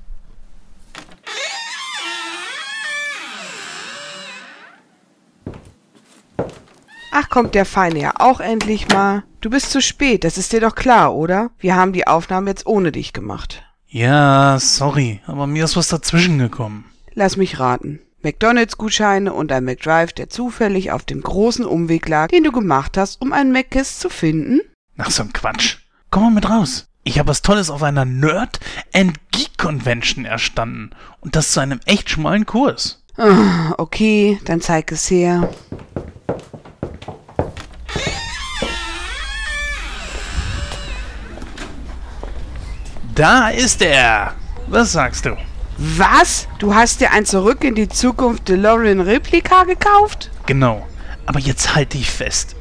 Ach, 7.12 7.30
kommt 7.30 7.54
der 7.54 7.66
Feine 7.66 8.00
ja 8.00 8.14
auch 8.18 8.40
endlich 8.40 8.88
mal. 8.88 9.24
Du 9.42 9.52
bist 9.52 9.70
zu 9.70 9.80
spät, 9.80 10.24
das 10.24 10.40
ist 10.40 10.54
dir 10.54 10.62
doch 10.62 10.74
klar, 10.74 11.14
oder? 11.14 11.52
Wir 11.60 11.76
haben 11.76 11.94
die 11.94 12.08
Aufnahme 12.08 12.50
jetzt 12.50 12.66
ohne 12.66 12.92
dich 12.92 13.14
gemacht. 13.14 13.64
Ja, 13.94 14.58
sorry, 14.58 15.20
aber 15.28 15.48
mir 15.48 15.66
ist 15.66 15.76
was 15.76 15.90
dazwischen 15.90 16.40
gekommen. 16.40 16.86
Lass 17.14 17.36
mich 17.36 17.60
raten. 17.60 18.00
McDonalds-Gutscheine 18.22 19.34
und 19.34 19.52
ein 19.52 19.66
McDrive, 19.66 20.14
der 20.14 20.30
zufällig 20.30 20.94
auf 20.94 21.04
dem 21.04 21.22
großen 21.22 21.66
Umweg 21.66 22.08
lag, 22.08 22.30
den 22.30 22.46
du 22.46 22.54
gemacht 22.54 22.98
hast, 22.98 23.22
um 23.22 23.34
einen 23.34 23.52
McKiss 23.52 24.00
zu 24.00 24.10
finden? 24.10 24.62
Ach, 24.98 25.12
so 25.12 25.24
ein 25.24 25.34
Quatsch. 25.34 25.80
Komm 26.10 26.24
mal 26.24 26.32
mit 26.32 26.50
raus. 26.50 26.88
Ich 27.04 27.20
habe 27.20 27.28
was 27.28 27.42
Tolles 27.42 27.70
auf 27.70 27.84
einer 27.84 28.06
Nerd 28.06 28.62
and 28.94 29.18
Geek 29.32 29.58
Convention 29.58 30.24
erstanden. 30.24 30.92
Und 31.20 31.36
das 31.36 31.52
zu 31.52 31.60
einem 31.60 31.82
echt 31.86 32.10
schmalen 32.10 32.46
Kurs. 32.46 33.04
Ah, 33.18 33.74
okay, 33.78 34.40
dann 34.46 34.62
zeig 34.62 34.94
es 34.94 35.12
her. 35.12 35.50
Da 43.16 43.50
ist 43.50 43.82
er. 43.82 44.34
Was 44.68 44.94
sagst 44.94 45.26
du? 45.26 45.36
Was? 45.78 46.48
Du 46.60 46.74
hast 46.74 47.02
dir 47.02 47.12
ein 47.12 47.26
Zurück 47.26 47.64
in 47.64 47.76
die 47.76 47.90
Zukunft 47.90 48.48
DeLorean 48.48 49.02
Replika 49.02 49.66
gekauft? 49.66 50.32
Genau. 50.46 50.88
Aber 51.26 51.40
jetzt 51.40 51.76
halt 51.76 51.94
dich 51.94 52.10
fest. 52.10 52.56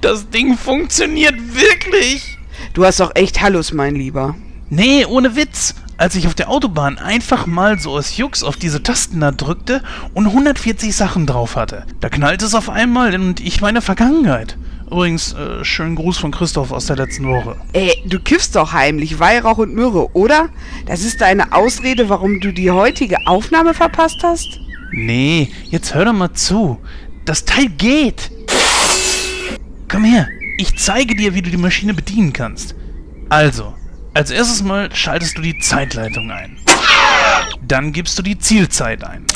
Das 0.00 0.30
Ding 0.30 0.56
funktioniert 0.56 1.34
wirklich. 1.54 2.38
Du 2.74 2.84
hast 2.84 3.00
doch 3.00 3.10
echt 3.14 3.40
Hallus, 3.40 3.72
mein 3.72 3.96
Lieber. 3.96 4.36
Nee, 4.70 5.04
ohne 5.04 5.34
Witz. 5.34 5.74
Als 5.96 6.14
ich 6.14 6.28
auf 6.28 6.34
der 6.36 6.48
Autobahn 6.48 6.98
einfach 6.98 7.46
mal 7.46 7.80
so 7.80 7.90
aus 7.90 8.16
Jux 8.16 8.44
auf 8.44 8.56
diese 8.56 8.84
Tasten 8.84 9.18
da 9.18 9.32
drückte 9.32 9.82
und 10.14 10.26
140 10.26 10.94
Sachen 10.94 11.26
drauf 11.26 11.56
hatte, 11.56 11.84
da 11.98 12.08
knallte 12.08 12.46
es 12.46 12.54
auf 12.54 12.70
einmal 12.70 13.16
und 13.16 13.40
ich 13.40 13.60
meine 13.60 13.82
Vergangenheit. 13.82 14.56
Übrigens, 14.90 15.34
äh, 15.34 15.64
schönen 15.64 15.96
Gruß 15.96 16.16
von 16.16 16.30
Christoph 16.30 16.72
aus 16.72 16.86
der 16.86 16.96
letzten 16.96 17.28
Woche. 17.28 17.56
Ey, 17.74 18.02
du 18.06 18.18
kiffst 18.18 18.56
doch 18.56 18.72
heimlich 18.72 19.18
Weihrauch 19.20 19.58
und 19.58 19.74
Myrrhe, 19.74 20.08
oder? 20.14 20.48
Das 20.86 21.02
ist 21.04 21.20
deine 21.20 21.52
Ausrede, 21.52 22.08
warum 22.08 22.40
du 22.40 22.52
die 22.52 22.70
heutige 22.70 23.26
Aufnahme 23.26 23.74
verpasst 23.74 24.20
hast? 24.22 24.60
Nee, 24.92 25.50
jetzt 25.64 25.94
hör 25.94 26.06
doch 26.06 26.14
mal 26.14 26.32
zu. 26.32 26.78
Das 27.26 27.44
Teil 27.44 27.68
geht. 27.68 28.30
Komm 29.88 30.04
her, 30.04 30.28
ich 30.56 30.78
zeige 30.78 31.14
dir, 31.14 31.34
wie 31.34 31.42
du 31.42 31.50
die 31.50 31.58
Maschine 31.58 31.92
bedienen 31.92 32.32
kannst. 32.32 32.74
Also, 33.28 33.74
als 34.14 34.30
erstes 34.30 34.62
mal 34.62 34.88
schaltest 34.94 35.36
du 35.36 35.42
die 35.42 35.58
Zeitleitung 35.58 36.30
ein. 36.30 36.56
Dann 37.60 37.92
gibst 37.92 38.18
du 38.18 38.22
die 38.22 38.38
Zielzeit 38.38 39.04
ein. 39.04 39.26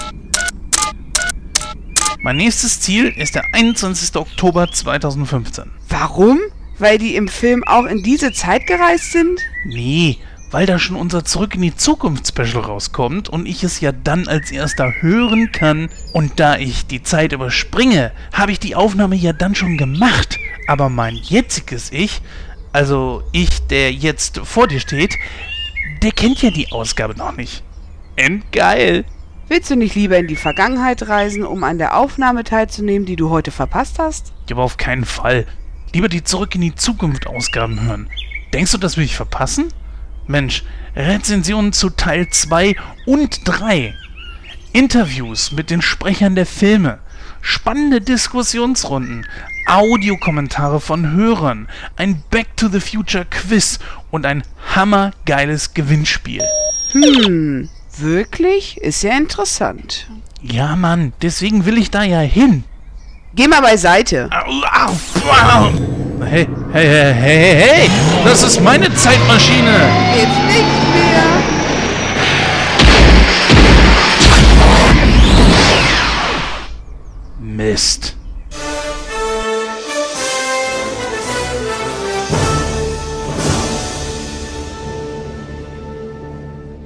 Mein 2.25 2.37
nächstes 2.37 2.81
Ziel 2.81 3.09
ist 3.09 3.35
der 3.35 3.53
21. 3.53 4.15
Oktober 4.15 4.71
2015. 4.71 5.65
Warum? 5.89 6.39
Weil 6.79 6.97
die 6.97 7.17
im 7.17 7.27
Film 7.27 7.65
auch 7.65 7.85
in 7.85 8.05
diese 8.05 8.33
Zeit 8.33 8.69
gereist 8.69 9.11
sind? 9.11 9.41
Nee, 9.65 10.19
weil 10.53 10.65
da 10.65 10.79
schon 10.79 10.95
unser 10.95 11.25
Zurück 11.25 11.57
in 11.57 11.63
die 11.63 11.75
Zukunft 11.75 12.29
Special 12.29 12.63
rauskommt 12.63 13.29
und 13.29 13.47
ich 13.47 13.65
es 13.65 13.81
ja 13.81 13.91
dann 13.91 14.29
als 14.29 14.53
erster 14.53 15.03
hören 15.03 15.51
kann. 15.51 15.89
Und 16.13 16.39
da 16.39 16.59
ich 16.59 16.87
die 16.87 17.03
Zeit 17.03 17.33
überspringe, 17.33 18.13
habe 18.33 18.53
ich 18.53 18.61
die 18.61 18.77
Aufnahme 18.77 19.17
ja 19.17 19.33
dann 19.33 19.57
schon 19.57 19.77
gemacht. 19.77 20.39
Aber 20.69 20.89
mein 20.89 21.17
jetziges 21.17 21.91
Ich, 21.91 22.23
also 22.73 23.25
ich, 23.33 23.67
der 23.67 23.91
jetzt 23.91 24.39
vor 24.45 24.69
dir 24.69 24.79
steht, 24.79 25.17
der 26.03 26.13
kennt 26.13 26.41
ja 26.41 26.53
die 26.53 26.71
Ausgabe 26.71 27.17
noch 27.17 27.37
nicht. 27.37 27.65
Endgeil! 28.15 29.07
Willst 29.53 29.71
du 29.71 29.77
nicht 29.77 29.95
lieber 29.95 30.17
in 30.17 30.29
die 30.29 30.37
Vergangenheit 30.37 31.07
reisen, 31.11 31.45
um 31.45 31.63
an 31.63 31.77
der 31.77 31.99
Aufnahme 31.99 32.43
teilzunehmen, 32.43 33.05
die 33.05 33.17
du 33.17 33.29
heute 33.29 33.51
verpasst 33.51 33.99
hast? 33.99 34.33
Ja, 34.49 34.57
aber 34.57 34.63
auf 34.63 34.79
keinen 34.79 35.05
Fall. 35.05 35.45
Lieber 35.93 36.09
die 36.09 36.25
Zurück 36.25 36.55
in 36.55 36.63
die 36.63 36.75
Zukunft 36.75 37.27
Ausgaben 37.27 37.83
hören. 37.83 38.09
Denkst 38.55 38.73
du, 38.73 38.79
das 38.79 38.97
will 38.97 39.05
ich 39.05 39.15
verpassen? 39.15 39.67
Mensch, 40.27 40.65
Rezensionen 40.97 41.75
zu 41.75 41.91
Teil 41.91 42.31
2 42.31 42.77
und 43.05 43.47
3. 43.47 43.93
Interviews 44.73 45.53
mit 45.53 45.69
den 45.69 45.83
Sprechern 45.83 46.35
der 46.35 46.47
Filme. 46.47 47.01
Spannende 47.43 48.01
Diskussionsrunden. 48.01 49.27
Audiokommentare 49.67 50.81
von 50.81 51.13
Hörern. 51.13 51.69
Ein 51.97 52.25
Back 52.31 52.57
to 52.57 52.69
the 52.69 52.81
Future 52.81 53.27
Quiz 53.27 53.81
und 54.11 54.25
ein 54.25 54.45
hammergeiles 54.75 55.75
Gewinnspiel. 55.75 56.41
Hm, 56.93 57.69
Wirklich? 57.99 58.79
Ist 58.79 59.03
ja 59.03 59.17
interessant. 59.17 60.09
Ja, 60.41 60.77
Mann, 60.77 61.13
deswegen 61.23 61.67
will 61.67 61.79
ich 61.79 61.91
da 61.91 62.03
ja 62.03 62.21
hin. 62.21 62.65
Geh 63.35 63.49
mal 63.49 63.61
beiseite. 63.61 64.29
Au, 64.31 64.51
au, 64.63 64.93
au. 65.31 65.71
Hey, 66.25 66.47
hey, 66.73 66.87
hey, 66.87 67.15
hey, 67.15 67.55
hey, 67.55 67.91
das 68.25 68.43
ist 68.43 68.61
meine 68.61 68.93
Zeitmaschine. 68.95 69.89
Jetzt 70.17 70.39
nicht 70.47 70.65
mehr. 70.95 71.23
Mist. 77.41 78.17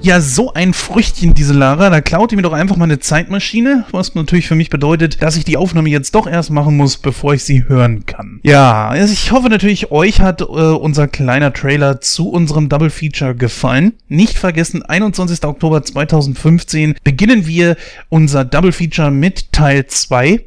Ja, 0.01 0.21
so 0.21 0.53
ein 0.53 0.73
Früchtchen, 0.73 1.33
diese 1.33 1.53
Lara. 1.53 1.89
Da 1.89 2.01
klaut 2.01 2.31
die 2.31 2.35
mir 2.35 2.43
doch 2.43 2.53
einfach 2.53 2.77
mal 2.77 2.85
eine 2.85 2.99
Zeitmaschine, 2.99 3.85
was 3.91 4.13
natürlich 4.15 4.47
für 4.47 4.55
mich 4.55 4.69
bedeutet, 4.69 5.21
dass 5.21 5.35
ich 5.35 5.43
die 5.43 5.57
Aufnahme 5.57 5.89
jetzt 5.89 6.13
doch 6.13 6.27
erst 6.27 6.51
machen 6.51 6.77
muss, 6.77 6.97
bevor 6.97 7.33
ich 7.33 7.43
sie 7.43 7.67
hören 7.67 8.05
kann. 8.05 8.39
Ja, 8.43 8.87
also 8.87 9.11
ich 9.11 9.31
hoffe 9.31 9.49
natürlich, 9.49 9.91
euch 9.91 10.21
hat 10.21 10.41
äh, 10.41 10.45
unser 10.45 11.07
kleiner 11.07 11.51
Trailer 11.51 11.99
zu 11.99 12.29
unserem 12.29 12.69
Double 12.69 12.91
Feature 12.91 13.35
gefallen. 13.35 13.93
Nicht 14.07 14.37
vergessen, 14.37 14.83
21. 14.83 15.43
Oktober 15.43 15.83
2015 15.83 16.95
beginnen 17.03 17.47
wir 17.47 17.75
unser 18.09 18.45
Double 18.45 18.71
Feature 18.71 19.11
mit 19.11 19.51
Teil 19.51 19.87
2. 19.87 20.45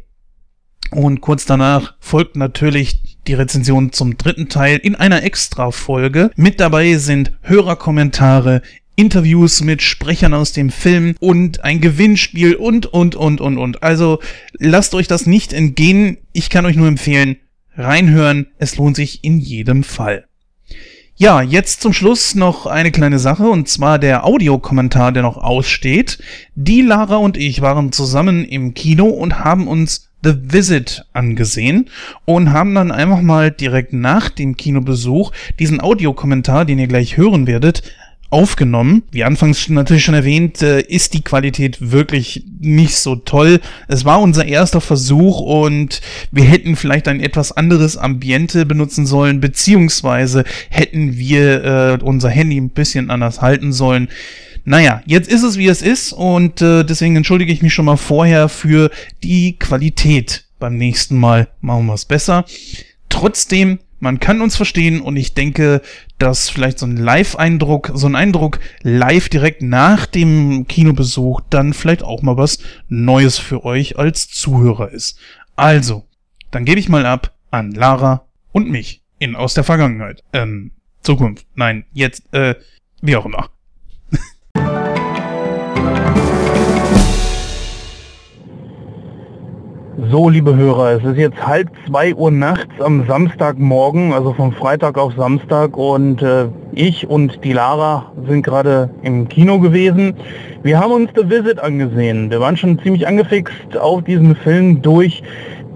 Und 0.93 1.21
kurz 1.21 1.45
danach 1.45 1.95
folgt 2.01 2.37
natürlich 2.37 3.19
die 3.27 3.35
Rezension 3.35 3.93
zum 3.93 4.17
dritten 4.17 4.49
Teil 4.49 4.79
in 4.79 4.97
einer 4.97 5.23
Extra-Folge. 5.23 6.31
Mit 6.35 6.59
dabei 6.59 6.97
sind 6.97 7.33
Hörerkommentare, 7.43 8.63
Interviews 9.01 9.63
mit 9.63 9.81
Sprechern 9.81 10.35
aus 10.35 10.53
dem 10.53 10.69
Film 10.69 11.15
und 11.21 11.65
ein 11.65 11.81
Gewinnspiel 11.81 12.55
und, 12.55 12.85
und, 12.85 13.15
und, 13.15 13.41
und, 13.41 13.57
und. 13.57 13.83
Also 13.83 14.19
lasst 14.59 14.95
euch 14.95 15.09
das 15.09 15.25
nicht 15.25 15.55
entgehen. 15.55 16.19
Ich 16.35 16.51
kann 16.51 16.67
euch 16.67 16.77
nur 16.77 16.87
empfehlen, 16.87 17.37
reinhören. 17.79 18.49
Es 18.59 18.77
lohnt 18.77 18.97
sich 18.97 19.25
in 19.25 19.39
jedem 19.39 19.85
Fall. 19.85 20.27
Ja, 21.17 21.41
jetzt 21.41 21.81
zum 21.81 21.95
Schluss 21.95 22.35
noch 22.35 22.67
eine 22.67 22.91
kleine 22.91 23.19
Sache 23.19 23.49
und 23.49 23.69
zwar 23.69 23.99
der 23.99 24.27
Audiokommentar, 24.27 25.13
der 25.13 25.23
noch 25.23 25.39
aussteht. 25.39 26.19
Die 26.55 26.83
Lara 26.83 27.17
und 27.17 27.39
ich 27.39 27.63
waren 27.63 27.93
zusammen 27.93 28.45
im 28.45 28.75
Kino 28.75 29.07
und 29.07 29.43
haben 29.43 29.67
uns 29.67 30.11
The 30.23 30.35
Visit 30.43 31.07
angesehen 31.15 31.89
und 32.27 32.53
haben 32.53 32.75
dann 32.75 32.93
einfach 32.93 33.23
mal 33.23 33.51
direkt 33.51 33.95
nach 33.95 34.29
dem 34.29 34.59
Kinobesuch 34.59 35.33
diesen 35.59 35.81
Audiokommentar, 35.81 36.67
den 36.67 36.79
ihr 36.79 36.87
gleich 36.87 37.17
hören 37.17 37.47
werdet, 37.47 37.83
aufgenommen. 38.31 39.03
Wie 39.11 39.25
anfangs 39.25 39.69
natürlich 39.69 40.05
schon 40.05 40.15
erwähnt, 40.15 40.63
äh, 40.63 40.81
ist 40.81 41.15
die 41.15 41.23
Qualität 41.23 41.91
wirklich 41.91 42.45
nicht 42.61 42.97
so 42.97 43.17
toll. 43.17 43.61
Es 43.89 44.05
war 44.05 44.21
unser 44.21 44.47
erster 44.47 44.81
Versuch 44.81 45.41
und 45.41 46.01
wir 46.31 46.45
hätten 46.45 46.77
vielleicht 46.77 47.09
ein 47.09 47.21
etwas 47.21 47.53
anderes 47.53 47.97
Ambiente 47.97 48.65
benutzen 48.67 49.05
sollen, 49.05 49.41
beziehungsweise 49.41 50.45
hätten 50.71 51.17
wir 51.17 51.65
äh, 51.65 51.99
unser 52.03 52.31
Handy 52.31 52.57
ein 52.57 52.71
bisschen 52.71 53.11
anders 53.11 53.43
halten 53.43 53.73
sollen. 53.73 54.09
Naja, 54.65 55.03
jetzt 55.07 55.31
ist 55.31 55.43
es 55.43 55.59
wie 55.59 55.67
es 55.67 55.83
ist 55.83 56.13
und 56.13 56.61
äh, 56.63 56.85
deswegen 56.85 57.17
entschuldige 57.17 57.53
ich 57.53 57.63
mich 57.63 57.75
schon 57.75 57.87
mal 57.87 57.97
vorher 57.97 58.49
für 58.49 58.91
die 59.23 59.57
Qualität. 59.59 60.45
Beim 60.59 60.77
nächsten 60.77 61.17
Mal 61.17 61.49
machen 61.61 61.87
wir 61.87 61.95
es 61.95 62.05
besser. 62.05 62.45
Trotzdem, 63.09 63.79
man 64.01 64.19
kann 64.19 64.41
uns 64.41 64.57
verstehen 64.57 65.01
und 65.01 65.17
ich 65.17 65.35
denke, 65.35 65.83
dass 66.19 66.49
vielleicht 66.49 66.79
so 66.79 66.87
ein 66.87 66.97
Live-Eindruck, 66.97 67.93
so 67.95 68.07
ein 68.07 68.17
Eindruck 68.17 68.59
live 68.83 69.29
direkt 69.29 69.63
nach 69.63 70.07
dem 70.07 70.67
Kinobesuch 70.67 71.43
dann 71.51 71.73
vielleicht 71.73 72.03
auch 72.03 72.23
mal 72.23 72.37
was 72.37 72.59
Neues 72.89 73.39
für 73.39 73.65
euch 73.65 73.99
als 73.99 74.29
Zuhörer 74.29 74.91
ist. 74.91 75.19
Also, 75.55 76.07
dann 76.51 76.65
gebe 76.65 76.81
ich 76.81 76.89
mal 76.89 77.07
ab 77.07 77.35
an 77.51 77.73
Lara 77.73 78.27
und 78.53 78.71
mich 78.71 79.03
in 79.19 79.37
aus 79.37 79.55
der 79.55 79.65
Vergangenheit. 79.65 80.25
Ähm, 80.33 80.73
Zukunft. 81.03 81.47
Nein, 81.55 81.85
jetzt, 81.93 82.33
äh, 82.33 82.55
wie 83.03 83.17
auch 83.17 83.27
immer. 83.27 83.51
So, 90.09 90.31
liebe 90.31 90.57
Hörer, 90.57 90.93
es 90.93 91.05
ist 91.05 91.19
jetzt 91.19 91.47
halb 91.47 91.69
zwei 91.87 92.15
Uhr 92.15 92.31
nachts 92.31 92.81
am 92.81 93.07
Samstagmorgen, 93.07 94.15
also 94.15 94.33
vom 94.33 94.51
Freitag 94.53 94.97
auf 94.97 95.13
Samstag 95.15 95.77
und 95.77 96.23
äh, 96.23 96.47
ich 96.73 97.07
und 97.07 97.45
die 97.45 97.53
Lara 97.53 98.11
sind 98.27 98.43
gerade 98.43 98.89
im 99.03 99.29
Kino 99.29 99.59
gewesen. 99.59 100.15
Wir 100.63 100.81
haben 100.81 100.93
uns 100.93 101.11
The 101.15 101.29
Visit 101.29 101.59
angesehen. 101.59 102.31
Wir 102.31 102.41
waren 102.41 102.57
schon 102.57 102.79
ziemlich 102.79 103.07
angefixt 103.07 103.77
auf 103.77 104.03
diesen 104.03 104.35
Film 104.37 104.81
durch 104.81 105.23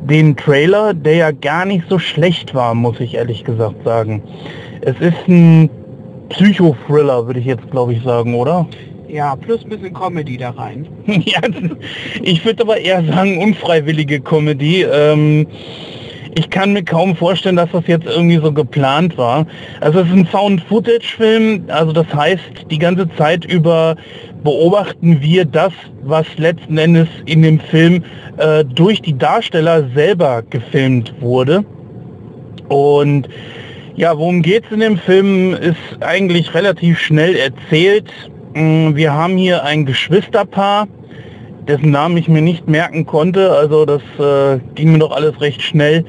den 0.04 0.36
Trailer, 0.36 0.94
der 0.94 1.16
ja 1.16 1.30
gar 1.30 1.66
nicht 1.66 1.84
so 1.90 1.98
schlecht 1.98 2.54
war, 2.54 2.74
muss 2.74 3.00
ich 3.00 3.16
ehrlich 3.16 3.44
gesagt 3.44 3.84
sagen. 3.84 4.22
Es 4.80 4.98
ist 5.00 5.28
ein 5.28 5.68
Psychothriller, 6.30 7.26
würde 7.26 7.40
ich 7.40 7.46
jetzt 7.46 7.70
glaube 7.70 7.92
ich 7.92 8.02
sagen, 8.02 8.34
oder? 8.34 8.66
Ja, 9.14 9.36
plus 9.36 9.62
ein 9.62 9.68
bisschen 9.68 9.94
Comedy 9.94 10.36
da 10.36 10.50
rein. 10.50 10.88
ja, 11.06 11.38
ich 12.20 12.44
würde 12.44 12.64
aber 12.64 12.78
eher 12.78 13.04
sagen 13.04 13.38
unfreiwillige 13.38 14.20
Comedy. 14.20 14.82
Ähm, 14.82 15.46
ich 16.36 16.50
kann 16.50 16.72
mir 16.72 16.82
kaum 16.82 17.14
vorstellen, 17.14 17.54
dass 17.54 17.70
das 17.70 17.86
jetzt 17.86 18.06
irgendwie 18.06 18.38
so 18.38 18.50
geplant 18.50 19.16
war. 19.16 19.46
Also 19.80 20.00
es 20.00 20.08
ist 20.08 20.14
ein 20.14 20.26
Found-Footage-Film, 20.26 21.66
also 21.68 21.92
das 21.92 22.12
heißt, 22.12 22.66
die 22.72 22.78
ganze 22.80 23.08
Zeit 23.14 23.44
über 23.44 23.94
beobachten 24.42 25.22
wir 25.22 25.44
das, 25.44 25.72
was 26.02 26.26
letzten 26.36 26.76
Endes 26.76 27.06
in 27.26 27.42
dem 27.42 27.60
Film 27.60 28.02
äh, 28.38 28.64
durch 28.64 29.00
die 29.00 29.16
Darsteller 29.16 29.88
selber 29.94 30.42
gefilmt 30.42 31.14
wurde. 31.20 31.64
Und 32.68 33.28
ja, 33.94 34.18
worum 34.18 34.42
geht 34.42 34.64
es 34.64 34.72
in 34.72 34.80
dem 34.80 34.98
Film, 34.98 35.54
ist 35.54 36.02
eigentlich 36.02 36.52
relativ 36.52 36.98
schnell 36.98 37.36
erzählt. 37.36 38.10
Mm, 38.54 38.94
wir 38.94 39.12
haben 39.12 39.36
hier 39.36 39.64
ein 39.64 39.84
Geschwisterpaar, 39.84 40.86
dessen 41.66 41.90
Namen 41.90 42.16
ich 42.16 42.28
mir 42.28 42.42
nicht 42.42 42.68
merken 42.68 43.04
konnte. 43.04 43.50
Also 43.52 43.84
das 43.84 44.02
äh, 44.18 44.60
ging 44.74 44.92
mir 44.92 45.00
doch 45.00 45.10
alles 45.10 45.40
recht 45.40 45.60
schnell. 45.60 46.04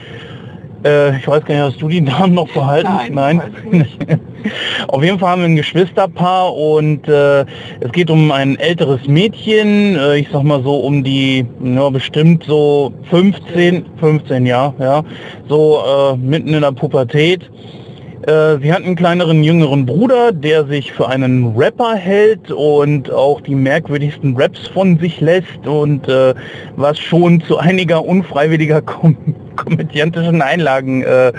Äh, 0.85 1.17
ich 1.17 1.27
weiß 1.27 1.43
gar 1.45 1.55
nicht, 1.55 1.63
hast 1.63 1.81
du 1.81 1.87
die 1.87 2.01
Namen 2.01 2.35
noch 2.35 2.47
behalten? 2.49 2.89
Nein. 3.11 3.41
Nein. 3.71 4.19
Auf 4.87 5.03
jeden 5.03 5.17
Fall 5.17 5.31
haben 5.31 5.41
wir 5.41 5.47
ein 5.47 5.55
Geschwisterpaar 5.55 6.53
und 6.53 7.07
äh, 7.07 7.45
es 7.79 7.91
geht 7.91 8.11
um 8.11 8.31
ein 8.31 8.59
älteres 8.59 9.07
Mädchen, 9.07 9.95
äh, 9.95 10.17
ich 10.17 10.27
sag 10.31 10.43
mal 10.43 10.61
so 10.61 10.75
um 10.75 11.03
die, 11.03 11.47
ja, 11.63 11.89
bestimmt 11.89 12.43
so 12.43 12.93
15, 13.09 13.87
15 13.99 14.45
Jahre, 14.45 14.75
ja, 14.79 15.03
so 15.49 15.79
äh, 15.79 16.17
mitten 16.17 16.53
in 16.53 16.61
der 16.61 16.73
Pubertät. 16.73 17.49
Äh, 18.25 18.57
sie 18.59 18.73
hat 18.73 18.83
einen 18.83 18.95
kleineren, 18.95 19.43
jüngeren 19.43 19.85
Bruder, 19.85 20.31
der 20.31 20.65
sich 20.65 20.91
für 20.91 21.07
einen 21.07 21.55
Rapper 21.55 21.93
hält 21.95 22.49
und 22.51 23.11
auch 23.11 23.39
die 23.41 23.53
merkwürdigsten 23.53 24.35
Raps 24.35 24.67
von 24.69 24.97
sich 24.97 25.21
lässt 25.21 25.67
und 25.67 26.07
äh, 26.07 26.33
was 26.75 26.97
schon 26.97 27.41
zu 27.41 27.59
einiger 27.59 28.03
unfreiwilliger 28.03 28.81
kom 28.81 29.15
komödiantischen 29.55 30.41
Einlagen 30.41 31.03
äh, 31.03 31.33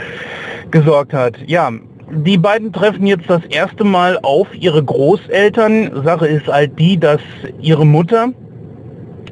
gesorgt 0.70 1.12
hat. 1.12 1.34
Ja, 1.46 1.70
die 2.10 2.38
beiden 2.38 2.72
treffen 2.72 3.06
jetzt 3.06 3.28
das 3.28 3.44
erste 3.46 3.82
Mal 3.82 4.18
auf 4.22 4.46
ihre 4.54 4.82
Großeltern. 4.82 6.04
Sache 6.04 6.28
ist 6.28 6.46
halt 6.46 6.78
die, 6.78 6.98
dass 6.98 7.20
ihre 7.60 7.84
Mutter, 7.84 8.28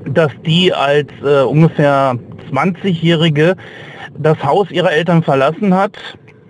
dass 0.07 0.33
die 0.45 0.73
als 0.73 1.09
äh, 1.25 1.45
ungefähr 1.45 2.19
20-Jährige 2.53 3.55
das 4.19 4.43
Haus 4.45 4.71
ihrer 4.71 4.93
Eltern 4.93 5.23
verlassen 5.23 5.75
hat 5.75 5.97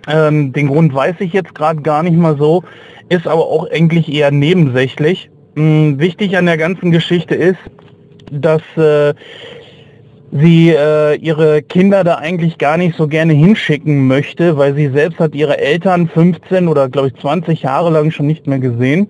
ähm, 0.07 0.53
den 0.53 0.67
Grund 0.67 0.93
weiß 0.93 1.15
ich 1.19 1.33
jetzt 1.33 1.55
gerade 1.55 1.81
gar 1.81 2.03
nicht 2.03 2.17
mal 2.17 2.37
so, 2.37 2.63
ist 3.09 3.27
aber 3.27 3.45
auch 3.45 3.69
eigentlich 3.69 4.11
eher 4.11 4.31
nebensächlich. 4.31 5.29
Ähm, 5.55 5.99
wichtig 5.99 6.37
an 6.37 6.45
der 6.45 6.57
ganzen 6.57 6.91
Geschichte 6.91 7.35
ist, 7.35 7.59
dass 8.31 8.61
äh, 8.77 9.13
sie 10.31 10.71
äh, 10.71 11.15
ihre 11.15 11.61
Kinder 11.61 12.03
da 12.03 12.15
eigentlich 12.15 12.57
gar 12.57 12.77
nicht 12.77 12.97
so 12.97 13.07
gerne 13.07 13.33
hinschicken 13.33 14.07
möchte, 14.07 14.57
weil 14.57 14.75
sie 14.75 14.89
selbst 14.89 15.19
hat 15.19 15.35
ihre 15.35 15.57
Eltern 15.59 16.07
15 16.07 16.67
oder 16.67 16.89
glaube 16.89 17.09
ich 17.09 17.21
20 17.21 17.61
Jahre 17.61 17.91
lang 17.91 18.11
schon 18.11 18.27
nicht 18.27 18.47
mehr 18.47 18.59
gesehen 18.59 19.07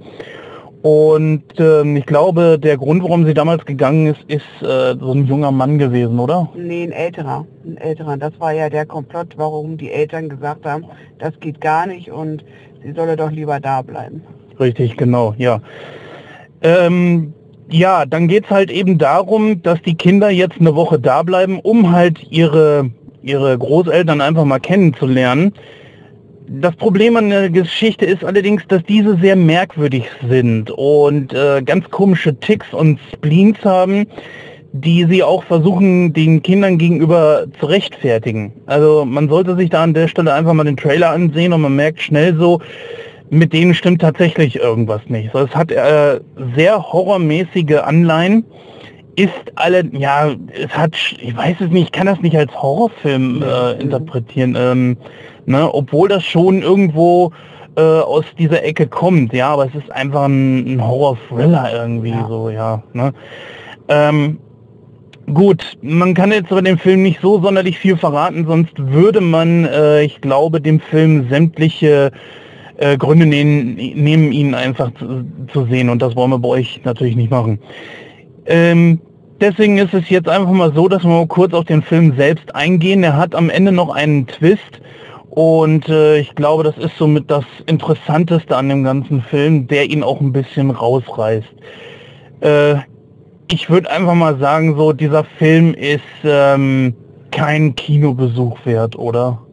und 0.85 1.41
ähm, 1.57 1.95
ich 1.95 2.05
glaube, 2.05 2.59
der 2.59 2.77
Grund, 2.77 3.01
warum 3.01 3.25
sie 3.25 3.33
damals 3.33 3.65
gegangen 3.65 4.05
ist, 4.05 4.21
ist 4.27 4.45
äh, 4.61 4.95
so 4.99 5.13
ein 5.13 5.25
junger 5.25 5.49
Mann 5.49 5.79
gewesen, 5.79 6.19
oder? 6.19 6.47
Nee, 6.55 6.83
ein 6.83 6.91
älterer. 6.91 7.47
Ein 7.65 7.77
älterer. 7.77 8.17
Das 8.17 8.39
war 8.39 8.53
ja 8.53 8.69
der 8.69 8.85
Komplott, 8.85 9.29
warum 9.35 9.77
die 9.77 9.89
Eltern 9.89 10.29
gesagt 10.29 10.63
haben, 10.63 10.85
das 11.17 11.33
geht 11.39 11.59
gar 11.59 11.87
nicht 11.87 12.11
und 12.11 12.45
sie 12.83 12.91
solle 12.91 13.15
doch 13.15 13.31
lieber 13.31 13.59
da 13.59 13.81
bleiben. 13.81 14.21
Richtig, 14.59 14.95
genau, 14.95 15.33
ja. 15.39 15.59
Ähm, 16.61 17.33
ja, 17.71 18.05
dann 18.05 18.27
geht 18.27 18.45
es 18.45 18.51
halt 18.51 18.69
eben 18.69 18.99
darum, 18.99 19.63
dass 19.63 19.81
die 19.81 19.95
Kinder 19.95 20.29
jetzt 20.29 20.59
eine 20.59 20.75
Woche 20.75 20.99
da 20.99 21.23
bleiben, 21.23 21.61
um 21.61 21.93
halt 21.93 22.19
ihre, 22.29 22.91
ihre 23.23 23.57
Großeltern 23.57 24.21
einfach 24.21 24.45
mal 24.45 24.59
kennenzulernen. 24.59 25.51
Das 26.47 26.75
Problem 26.75 27.17
an 27.17 27.29
der 27.29 27.49
Geschichte 27.49 28.05
ist 28.05 28.23
allerdings, 28.23 28.61
dass 28.67 28.83
diese 28.83 29.17
sehr 29.17 29.35
merkwürdig 29.35 30.05
sind 30.29 30.69
und 30.69 31.33
äh, 31.33 31.61
ganz 31.63 31.89
komische 31.89 32.39
Ticks 32.39 32.71
und 32.71 32.99
Spleens 33.11 33.57
haben, 33.63 34.05
die 34.71 35.05
sie 35.05 35.23
auch 35.23 35.43
versuchen, 35.43 36.13
den 36.13 36.43
Kindern 36.43 36.77
gegenüber 36.77 37.45
zu 37.59 37.65
rechtfertigen. 37.65 38.53
Also 38.67 39.05
man 39.05 39.27
sollte 39.27 39.55
sich 39.55 39.69
da 39.69 39.83
an 39.83 39.93
der 39.93 40.07
Stelle 40.07 40.33
einfach 40.33 40.53
mal 40.53 40.65
den 40.65 40.77
Trailer 40.77 41.11
ansehen 41.11 41.51
und 41.51 41.61
man 41.61 41.75
merkt 41.75 42.01
schnell 42.01 42.35
so, 42.35 42.59
mit 43.29 43.53
denen 43.53 43.73
stimmt 43.73 44.01
tatsächlich 44.01 44.57
irgendwas 44.57 45.01
nicht. 45.07 45.31
So, 45.33 45.39
es 45.39 45.55
hat 45.55 45.71
äh, 45.71 46.19
sehr 46.55 46.91
horrormäßige 46.91 47.79
Anleihen, 47.83 48.45
ist 49.15 49.31
alle, 49.55 49.83
ja, 49.93 50.35
es 50.51 50.69
hat, 50.75 50.95
ich 51.19 51.35
weiß 51.35 51.57
es 51.61 51.69
nicht, 51.69 51.85
ich 51.85 51.91
kann 51.91 52.07
das 52.07 52.19
nicht 52.21 52.37
als 52.37 52.53
Horrorfilm 52.53 53.41
äh, 53.41 53.73
interpretieren. 53.73 54.55
Ähm, 54.57 54.97
ne? 55.45 55.73
obwohl 55.73 56.09
das 56.09 56.23
schon 56.23 56.61
irgendwo 56.61 57.31
äh, 57.77 57.81
aus 57.81 58.25
dieser 58.37 58.63
Ecke 58.63 58.87
kommt, 58.87 59.33
ja, 59.33 59.49
aber 59.49 59.67
es 59.67 59.75
ist 59.75 59.91
einfach 59.91 60.23
ein, 60.23 60.75
ein 60.75 60.87
Horror-Thriller 60.87 61.69
irgendwie 61.73 62.09
ja. 62.09 62.27
so, 62.27 62.49
ja. 62.49 62.83
Ne? 62.93 63.13
Ähm, 63.87 64.39
gut, 65.33 65.77
man 65.81 66.13
kann 66.13 66.31
jetzt 66.31 66.51
über 66.51 66.61
den 66.61 66.77
Film 66.77 67.03
nicht 67.03 67.21
so 67.21 67.41
sonderlich 67.41 67.77
viel 67.77 67.97
verraten, 67.97 68.45
sonst 68.45 68.73
würde 68.77 69.21
man, 69.21 69.65
äh, 69.65 70.03
ich 70.03 70.21
glaube, 70.21 70.61
dem 70.61 70.79
Film 70.79 71.27
sämtliche 71.29 72.11
äh, 72.77 72.97
Gründe 72.97 73.25
nehmen, 73.25 73.75
nehmen, 73.75 74.31
ihn 74.31 74.53
einfach 74.53 74.91
zu, 74.95 75.25
zu, 75.51 75.65
sehen 75.65 75.89
und 75.89 76.01
das 76.01 76.15
wollen 76.15 76.31
wir 76.31 76.39
bei 76.39 76.49
euch 76.49 76.81
natürlich 76.83 77.15
nicht 77.15 77.31
machen. 77.31 77.59
Ähm, 78.45 78.99
deswegen 79.41 79.77
ist 79.77 79.93
es 79.93 80.09
jetzt 80.09 80.29
einfach 80.29 80.51
mal 80.51 80.73
so, 80.73 80.87
dass 80.87 81.03
wir 81.03 81.09
mal 81.09 81.27
kurz 81.27 81.53
auf 81.53 81.65
den 81.65 81.81
Film 81.81 82.15
selbst 82.15 82.53
eingehen. 82.55 83.03
Er 83.03 83.17
hat 83.17 83.35
am 83.35 83.49
Ende 83.49 83.71
noch 83.71 83.93
einen 83.93 84.27
Twist, 84.27 84.81
und 85.35 85.89
äh, 85.89 86.19
ich 86.19 86.33
glaube, 86.35 86.63
das 86.63 86.77
ist 86.77 86.97
somit 86.97 87.29
das 87.29 87.43
Interessanteste 87.65 88.55
an 88.55 88.69
dem 88.69 88.85
ganzen 88.85 89.21
Film, 89.21 89.67
der 89.67 89.89
ihn 89.89 90.01
auch 90.01 90.21
ein 90.21 90.31
bisschen 90.31 90.71
rausreißt. 90.71 91.53
Äh, 92.39 92.75
ich 93.51 93.69
würde 93.69 93.91
einfach 93.91 94.13
mal 94.13 94.37
sagen, 94.39 94.77
so 94.77 94.93
dieser 94.93 95.25
Film 95.25 95.73
ist 95.73 96.01
ähm, 96.23 96.95
kein 97.31 97.75
Kinobesuch 97.75 98.65
wert, 98.65 98.95
oder? 98.97 99.44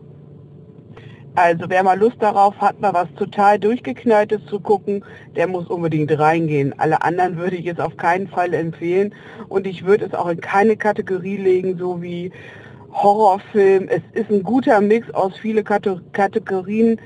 Also 1.34 1.64
wer 1.68 1.82
mal 1.82 1.98
Lust 1.98 2.16
darauf 2.20 2.54
hat, 2.60 2.78
mal 2.80 2.92
was 2.92 3.08
total 3.16 3.58
durchgeknalltes 3.58 4.44
zu 4.46 4.60
gucken, 4.60 5.02
der 5.34 5.46
muss 5.46 5.66
unbedingt 5.66 6.16
reingehen. 6.18 6.78
Alle 6.78 7.00
anderen 7.02 7.38
würde 7.38 7.56
ich 7.56 7.64
jetzt 7.64 7.80
auf 7.80 7.96
keinen 7.96 8.28
Fall 8.28 8.52
empfehlen 8.52 9.14
und 9.48 9.66
ich 9.66 9.86
würde 9.86 10.04
es 10.04 10.14
auch 10.14 10.28
in 10.28 10.40
keine 10.40 10.76
Kategorie 10.76 11.38
legen, 11.38 11.78
so 11.78 12.02
wie 12.02 12.32
Horrorfilm. 12.92 13.88
Es 13.88 14.02
ist 14.12 14.30
ein 14.30 14.42
guter 14.42 14.82
Mix 14.82 15.10
aus 15.14 15.32
viele 15.38 15.64
Kategorien 15.64 17.00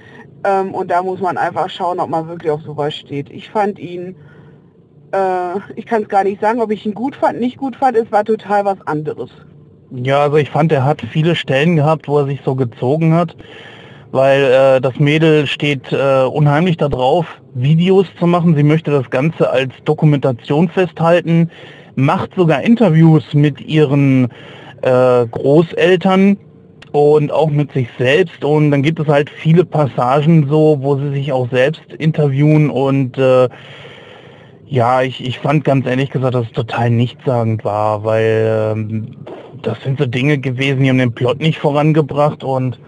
ähm, 0.44 0.74
und 0.74 0.90
da 0.90 1.04
muss 1.04 1.20
man 1.20 1.36
einfach 1.36 1.70
schauen, 1.70 2.00
ob 2.00 2.10
man 2.10 2.26
wirklich 2.26 2.50
auf 2.50 2.62
sowas 2.62 2.96
steht. 2.96 3.30
Ich 3.30 3.48
fand 3.48 3.78
ihn, 3.78 4.16
äh, 5.12 5.60
ich 5.76 5.86
kann 5.86 6.02
es 6.02 6.08
gar 6.08 6.24
nicht 6.24 6.40
sagen, 6.40 6.60
ob 6.60 6.72
ich 6.72 6.84
ihn 6.84 6.94
gut 6.94 7.14
fand, 7.14 7.38
nicht 7.38 7.58
gut 7.58 7.76
fand, 7.76 7.96
es 7.96 8.10
war 8.10 8.24
total 8.24 8.64
was 8.64 8.84
anderes. 8.88 9.30
Ja, 9.92 10.22
also 10.24 10.36
ich 10.38 10.50
fand, 10.50 10.72
er 10.72 10.84
hat 10.84 11.00
viele 11.00 11.36
Stellen 11.36 11.76
gehabt, 11.76 12.08
wo 12.08 12.18
er 12.18 12.26
sich 12.26 12.40
so 12.44 12.56
gezogen 12.56 13.14
hat 13.14 13.36
weil 14.16 14.42
äh, 14.44 14.80
das 14.80 14.98
Mädel 14.98 15.46
steht 15.46 15.92
äh, 15.92 16.24
unheimlich 16.24 16.78
darauf, 16.78 17.26
Videos 17.54 18.06
zu 18.18 18.26
machen. 18.26 18.56
Sie 18.56 18.62
möchte 18.62 18.90
das 18.90 19.08
Ganze 19.10 19.48
als 19.50 19.72
Dokumentation 19.84 20.68
festhalten, 20.68 21.50
macht 21.94 22.34
sogar 22.34 22.62
Interviews 22.62 23.34
mit 23.34 23.60
ihren 23.60 24.28
äh, 24.82 25.26
Großeltern 25.30 26.38
und 26.92 27.30
auch 27.30 27.50
mit 27.50 27.72
sich 27.72 27.88
selbst. 27.98 28.42
Und 28.42 28.70
dann 28.70 28.82
gibt 28.82 28.98
es 28.98 29.06
halt 29.06 29.28
viele 29.28 29.64
Passagen 29.64 30.48
so, 30.48 30.78
wo 30.80 30.96
sie 30.96 31.10
sich 31.10 31.32
auch 31.32 31.50
selbst 31.50 31.92
interviewen 31.98 32.70
und 32.70 33.18
äh, 33.18 33.48
ja, 34.68 35.02
ich, 35.02 35.24
ich 35.24 35.38
fand 35.38 35.62
ganz 35.62 35.86
ehrlich 35.86 36.10
gesagt, 36.10 36.34
dass 36.34 36.46
es 36.46 36.52
total 36.52 36.90
nichtssagend 36.90 37.64
war, 37.64 38.02
weil 38.02 38.74
ähm, 38.74 39.16
das 39.62 39.80
sind 39.82 39.98
so 39.98 40.06
Dinge 40.06 40.38
gewesen, 40.38 40.82
die 40.82 40.88
haben 40.88 40.98
den 40.98 41.12
Plot 41.12 41.38
nicht 41.38 41.60
vorangebracht 41.60 42.42
und 42.42 42.80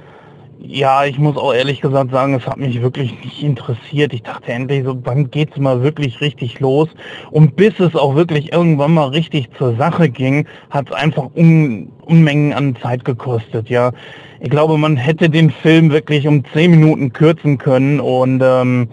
ja, 0.60 1.04
ich 1.04 1.18
muss 1.18 1.36
auch 1.36 1.54
ehrlich 1.54 1.80
gesagt 1.80 2.10
sagen, 2.10 2.34
es 2.34 2.46
hat 2.46 2.58
mich 2.58 2.82
wirklich 2.82 3.12
nicht 3.22 3.42
interessiert. 3.42 4.12
Ich 4.12 4.22
dachte 4.22 4.52
endlich 4.52 4.84
so, 4.84 4.98
wann 5.04 5.30
geht's 5.30 5.56
mal 5.56 5.82
wirklich 5.82 6.20
richtig 6.20 6.58
los? 6.60 6.88
Und 7.30 7.54
bis 7.56 7.78
es 7.78 7.94
auch 7.94 8.16
wirklich 8.16 8.52
irgendwann 8.52 8.94
mal 8.94 9.08
richtig 9.08 9.48
zur 9.56 9.76
Sache 9.76 10.08
ging, 10.08 10.46
hat 10.70 10.88
es 10.88 10.94
einfach 10.94 11.30
Un 11.34 11.92
Unmengen 12.04 12.54
an 12.54 12.74
Zeit 12.76 13.04
gekostet, 13.04 13.68
ja. 13.68 13.92
Ich 14.40 14.48
glaube, 14.48 14.78
man 14.78 14.96
hätte 14.96 15.28
den 15.28 15.50
Film 15.50 15.90
wirklich 15.90 16.26
um 16.26 16.42
zehn 16.52 16.70
Minuten 16.70 17.12
kürzen 17.12 17.58
können 17.58 18.00
und 18.00 18.40
ähm, 18.42 18.88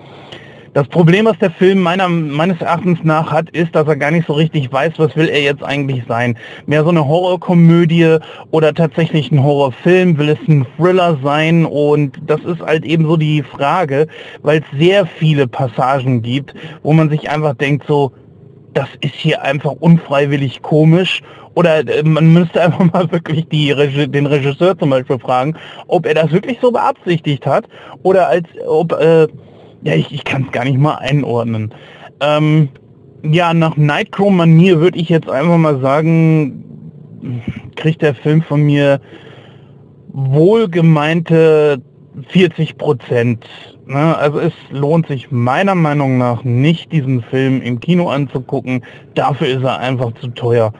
das 0.75 0.89
Problem, 0.89 1.23
was 1.23 1.39
der 1.39 1.51
Film 1.51 1.79
meiner, 1.79 2.09
meines 2.09 2.59
Erachtens 2.59 2.99
nach 3.01 3.31
hat, 3.31 3.49
ist, 3.51 3.73
dass 3.73 3.87
er 3.87 3.95
gar 3.95 4.11
nicht 4.11 4.27
so 4.27 4.33
richtig 4.33 4.69
weiß, 4.73 4.95
was 4.97 5.15
will 5.15 5.29
er 5.29 5.41
jetzt 5.41 5.63
eigentlich 5.63 6.03
sein. 6.05 6.37
Mehr 6.65 6.83
so 6.83 6.89
eine 6.89 7.07
Horrorkomödie 7.07 8.17
oder 8.51 8.73
tatsächlich 8.73 9.31
ein 9.31 9.41
Horrorfilm, 9.41 10.17
will 10.17 10.27
es 10.27 10.49
ein 10.49 10.67
Thriller 10.75 11.17
sein? 11.23 11.63
Und 11.65 12.19
das 12.27 12.41
ist 12.41 12.59
halt 12.59 12.83
eben 12.83 13.05
so 13.05 13.15
die 13.15 13.41
Frage, 13.41 14.07
weil 14.41 14.59
es 14.59 14.77
sehr 14.77 15.05
viele 15.05 15.47
Passagen 15.47 16.21
gibt, 16.21 16.53
wo 16.83 16.91
man 16.91 17.09
sich 17.09 17.29
einfach 17.29 17.53
denkt 17.53 17.85
so, 17.87 18.11
das 18.73 18.89
ist 18.99 19.15
hier 19.15 19.43
einfach 19.43 19.71
unfreiwillig 19.79 20.61
komisch. 20.61 21.21
Oder 21.53 21.87
äh, 21.87 22.03
man 22.03 22.33
müsste 22.33 22.61
einfach 22.61 22.91
mal 22.91 23.09
wirklich 23.13 23.47
die 23.47 23.73
den 24.09 24.25
Regisseur 24.25 24.77
zum 24.77 24.89
Beispiel 24.89 25.19
fragen, 25.19 25.55
ob 25.87 26.05
er 26.05 26.15
das 26.15 26.33
wirklich 26.33 26.57
so 26.61 26.69
beabsichtigt 26.69 27.45
hat. 27.45 27.65
Oder 28.03 28.27
als 28.27 28.49
ob 28.67 28.91
äh, 28.91 29.27
ja, 29.85 29.93
ich, 29.93 30.11
ich 30.11 30.23
kann 30.23 30.45
es 30.45 30.51
gar 30.51 30.65
nicht 30.65 30.79
mal 30.79 30.95
einordnen. 30.95 31.73
Ähm, 32.19 32.69
ja, 33.23 33.53
nach 33.53 33.77
Nightcrow-Manier 33.77 34.79
würde 34.79 34.97
ich 34.97 35.09
jetzt 35.09 35.29
einfach 35.29 35.57
mal 35.57 35.79
sagen, 35.79 36.63
kriegt 37.75 38.01
der 38.01 38.15
Film 38.15 38.41
von 38.41 38.63
mir 38.63 38.99
wohlgemeinte 40.07 41.81
40 42.29 42.77
Prozent. 42.77 43.45
Ne? 43.85 44.17
Also 44.17 44.39
es 44.39 44.53
lohnt 44.71 45.07
sich 45.07 45.29
meiner 45.29 45.75
Meinung 45.75 46.17
nach 46.17 46.43
nicht, 46.43 46.91
diesen 46.91 47.21
Film 47.21 47.61
im 47.61 47.79
Kino 47.79 48.09
anzugucken. 48.09 48.83
Dafür 49.13 49.47
ist 49.47 49.63
er 49.63 49.79
einfach 49.79 50.13
zu 50.13 50.29
teuer. 50.29 50.73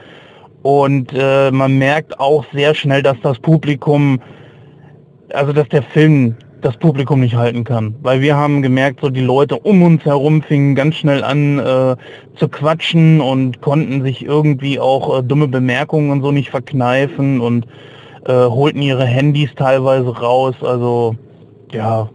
Und 0.62 1.12
äh, 1.14 1.52
man 1.52 1.78
merkt 1.78 2.18
auch 2.18 2.44
sehr 2.52 2.74
schnell, 2.74 3.02
dass 3.02 3.20
das 3.22 3.38
Publikum, 3.38 4.20
also 5.32 5.52
dass 5.52 5.68
der 5.68 5.82
Film 5.82 6.34
das 6.60 6.76
Publikum 6.76 7.20
nicht 7.20 7.34
halten 7.34 7.64
kann. 7.64 7.94
Weil 8.02 8.20
wir 8.20 8.36
haben 8.36 8.62
gemerkt, 8.62 9.00
so 9.00 9.10
die 9.10 9.20
Leute 9.20 9.58
um 9.58 9.82
uns 9.82 10.04
herum 10.04 10.42
fingen 10.42 10.74
ganz 10.74 10.96
schnell 10.96 11.22
an 11.22 11.58
äh, 11.58 11.96
zu 12.36 12.48
quatschen 12.48 13.20
und 13.20 13.60
konnten 13.60 14.02
sich 14.02 14.24
irgendwie 14.24 14.80
auch 14.80 15.18
äh, 15.18 15.22
dumme 15.22 15.48
Bemerkungen 15.48 16.10
und 16.10 16.22
so 16.22 16.32
nicht 16.32 16.50
verkneifen 16.50 17.40
und 17.40 17.66
äh, 18.26 18.32
holten 18.32 18.82
ihre 18.82 19.04
Handys 19.04 19.54
teilweise 19.54 20.08
raus. 20.08 20.56
Also 20.62 21.14
ja, 21.72 22.08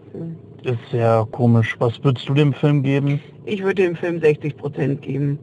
ist 0.63 0.80
sehr 0.91 1.27
komisch. 1.32 1.75
Was 1.80 2.04
würdest 2.04 2.27
du 2.27 2.34
dem 2.34 2.54
Film 2.54 2.84
geben? 2.84 3.21
Ich 3.45 3.63
würde 3.63 3.84
dem 3.84 3.95
Film 3.95 4.19
60 4.19 4.58
Prozent 4.58 5.01
geben. 5.01 5.39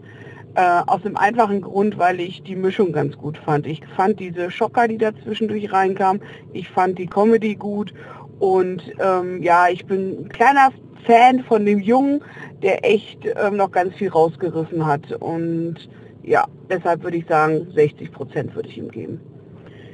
Äh, 0.55 0.83
aus 0.87 1.03
dem 1.03 1.17
einfachen 1.17 1.61
Grund, 1.61 1.99
weil 1.99 2.21
ich 2.21 2.43
die 2.43 2.57
Mischung 2.57 2.93
ganz 2.93 3.17
gut 3.17 3.39
fand. 3.39 3.67
Ich 3.67 3.81
fand 3.97 4.19
diese 4.19 4.51
Schocker, 4.51 4.89
die 4.89 4.99
da 4.99 5.11
zwischendurch 5.15 5.73
reinkam, 5.73 6.21
ich 6.53 6.69
fand 6.69 6.99
die 6.99 7.07
Comedy 7.07 7.55
gut 7.55 7.93
und 8.39 8.83
ähm, 9.01 9.43
ja, 9.43 9.69
ich 9.69 9.85
bin 9.87 10.25
ein 10.25 10.29
kleiner 10.29 10.71
Fan 11.05 11.43
von 11.45 11.65
dem 11.65 11.81
Jungen, 11.81 12.21
der 12.63 12.85
echt 12.85 13.21
ähm, 13.25 13.57
noch 13.57 13.71
ganz 13.71 13.95
viel 13.95 14.09
rausgerissen 14.11 14.85
hat. 14.85 15.13
Und 15.21 15.77
ja, 16.23 16.45
deshalb 16.69 17.03
würde 17.03 17.17
ich 17.17 17.27
sagen, 17.27 17.67
60 17.75 18.13
Prozent 18.13 18.55
würde 18.55 18.69
ich 18.69 18.79
ihm 18.79 18.91
geben. 18.91 19.21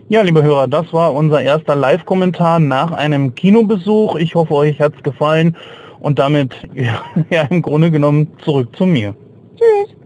Ja, 0.08 0.20
liebe 0.20 0.42
Hörer, 0.42 0.68
das 0.68 0.92
war 0.92 1.14
unser 1.14 1.40
erster 1.40 1.74
Live-Kommentar 1.74 2.58
nach 2.58 2.92
einem 2.92 3.34
Kinobesuch. 3.34 4.16
Ich 4.16 4.34
hoffe, 4.34 4.54
euch 4.54 4.80
hat 4.80 4.94
es 4.96 5.02
gefallen 5.02 5.56
und 6.00 6.18
damit 6.18 6.54
ja, 6.74 7.02
ja, 7.30 7.42
im 7.42 7.62
Grunde 7.62 7.90
genommen 7.90 8.28
zurück 8.44 8.76
zu 8.76 8.84
mir. 8.84 9.14
Tschüss. 9.56 9.96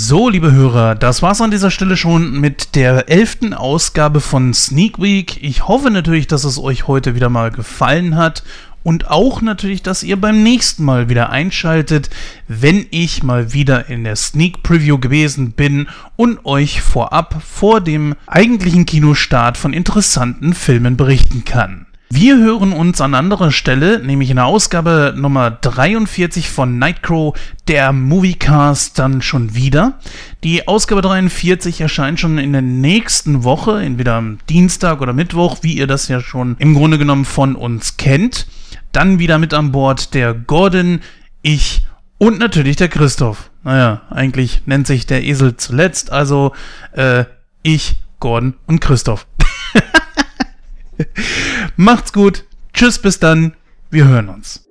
So, 0.00 0.28
liebe 0.28 0.52
Hörer, 0.52 0.94
das 0.94 1.22
war's 1.22 1.40
an 1.40 1.50
dieser 1.50 1.72
Stelle 1.72 1.96
schon 1.96 2.38
mit 2.40 2.76
der 2.76 3.08
elften 3.08 3.52
Ausgabe 3.52 4.20
von 4.20 4.54
Sneak 4.54 5.02
Week. 5.02 5.42
Ich 5.42 5.66
hoffe 5.66 5.90
natürlich, 5.90 6.28
dass 6.28 6.44
es 6.44 6.56
euch 6.56 6.86
heute 6.86 7.16
wieder 7.16 7.28
mal 7.28 7.50
gefallen 7.50 8.14
hat 8.14 8.44
und 8.84 9.10
auch 9.10 9.42
natürlich, 9.42 9.82
dass 9.82 10.04
ihr 10.04 10.16
beim 10.16 10.44
nächsten 10.44 10.84
Mal 10.84 11.08
wieder 11.08 11.30
einschaltet, 11.30 12.10
wenn 12.46 12.86
ich 12.92 13.24
mal 13.24 13.52
wieder 13.52 13.88
in 13.88 14.04
der 14.04 14.14
Sneak 14.14 14.62
Preview 14.62 14.98
gewesen 14.98 15.50
bin 15.50 15.88
und 16.14 16.46
euch 16.46 16.80
vorab 16.80 17.42
vor 17.44 17.80
dem 17.80 18.14
eigentlichen 18.28 18.86
Kinostart 18.86 19.56
von 19.56 19.72
interessanten 19.72 20.54
Filmen 20.54 20.96
berichten 20.96 21.44
kann. 21.44 21.87
Wir 22.10 22.38
hören 22.38 22.72
uns 22.72 23.02
an 23.02 23.14
anderer 23.14 23.50
Stelle, 23.50 23.98
nämlich 24.02 24.30
in 24.30 24.36
der 24.36 24.46
Ausgabe 24.46 25.12
Nummer 25.14 25.50
43 25.50 26.48
von 26.48 26.78
Nightcrow, 26.78 27.38
der 27.68 27.92
Moviecast, 27.92 28.98
dann 28.98 29.20
schon 29.20 29.54
wieder. 29.54 29.98
Die 30.42 30.66
Ausgabe 30.66 31.02
43 31.02 31.82
erscheint 31.82 32.18
schon 32.18 32.38
in 32.38 32.52
der 32.52 32.62
nächsten 32.62 33.44
Woche, 33.44 33.82
entweder 33.82 34.14
am 34.14 34.38
Dienstag 34.48 35.02
oder 35.02 35.12
Mittwoch, 35.12 35.58
wie 35.60 35.74
ihr 35.74 35.86
das 35.86 36.08
ja 36.08 36.22
schon 36.22 36.56
im 36.58 36.74
Grunde 36.74 36.96
genommen 36.96 37.26
von 37.26 37.54
uns 37.54 37.98
kennt. 37.98 38.46
Dann 38.92 39.18
wieder 39.18 39.38
mit 39.38 39.52
an 39.52 39.70
Bord 39.70 40.14
der 40.14 40.32
Gordon, 40.32 41.00
ich 41.42 41.84
und 42.16 42.38
natürlich 42.38 42.76
der 42.76 42.88
Christoph. 42.88 43.50
Naja, 43.64 44.00
eigentlich 44.08 44.62
nennt 44.64 44.86
sich 44.86 45.04
der 45.04 45.24
Esel 45.24 45.58
zuletzt, 45.58 46.10
also 46.10 46.54
äh, 46.92 47.26
ich, 47.62 47.96
Gordon 48.18 48.54
und 48.66 48.80
Christoph. 48.80 49.26
Macht's 51.76 52.12
gut. 52.12 52.44
Tschüss, 52.72 52.98
bis 52.98 53.18
dann. 53.18 53.54
Wir 53.90 54.06
hören 54.06 54.28
uns. 54.28 54.68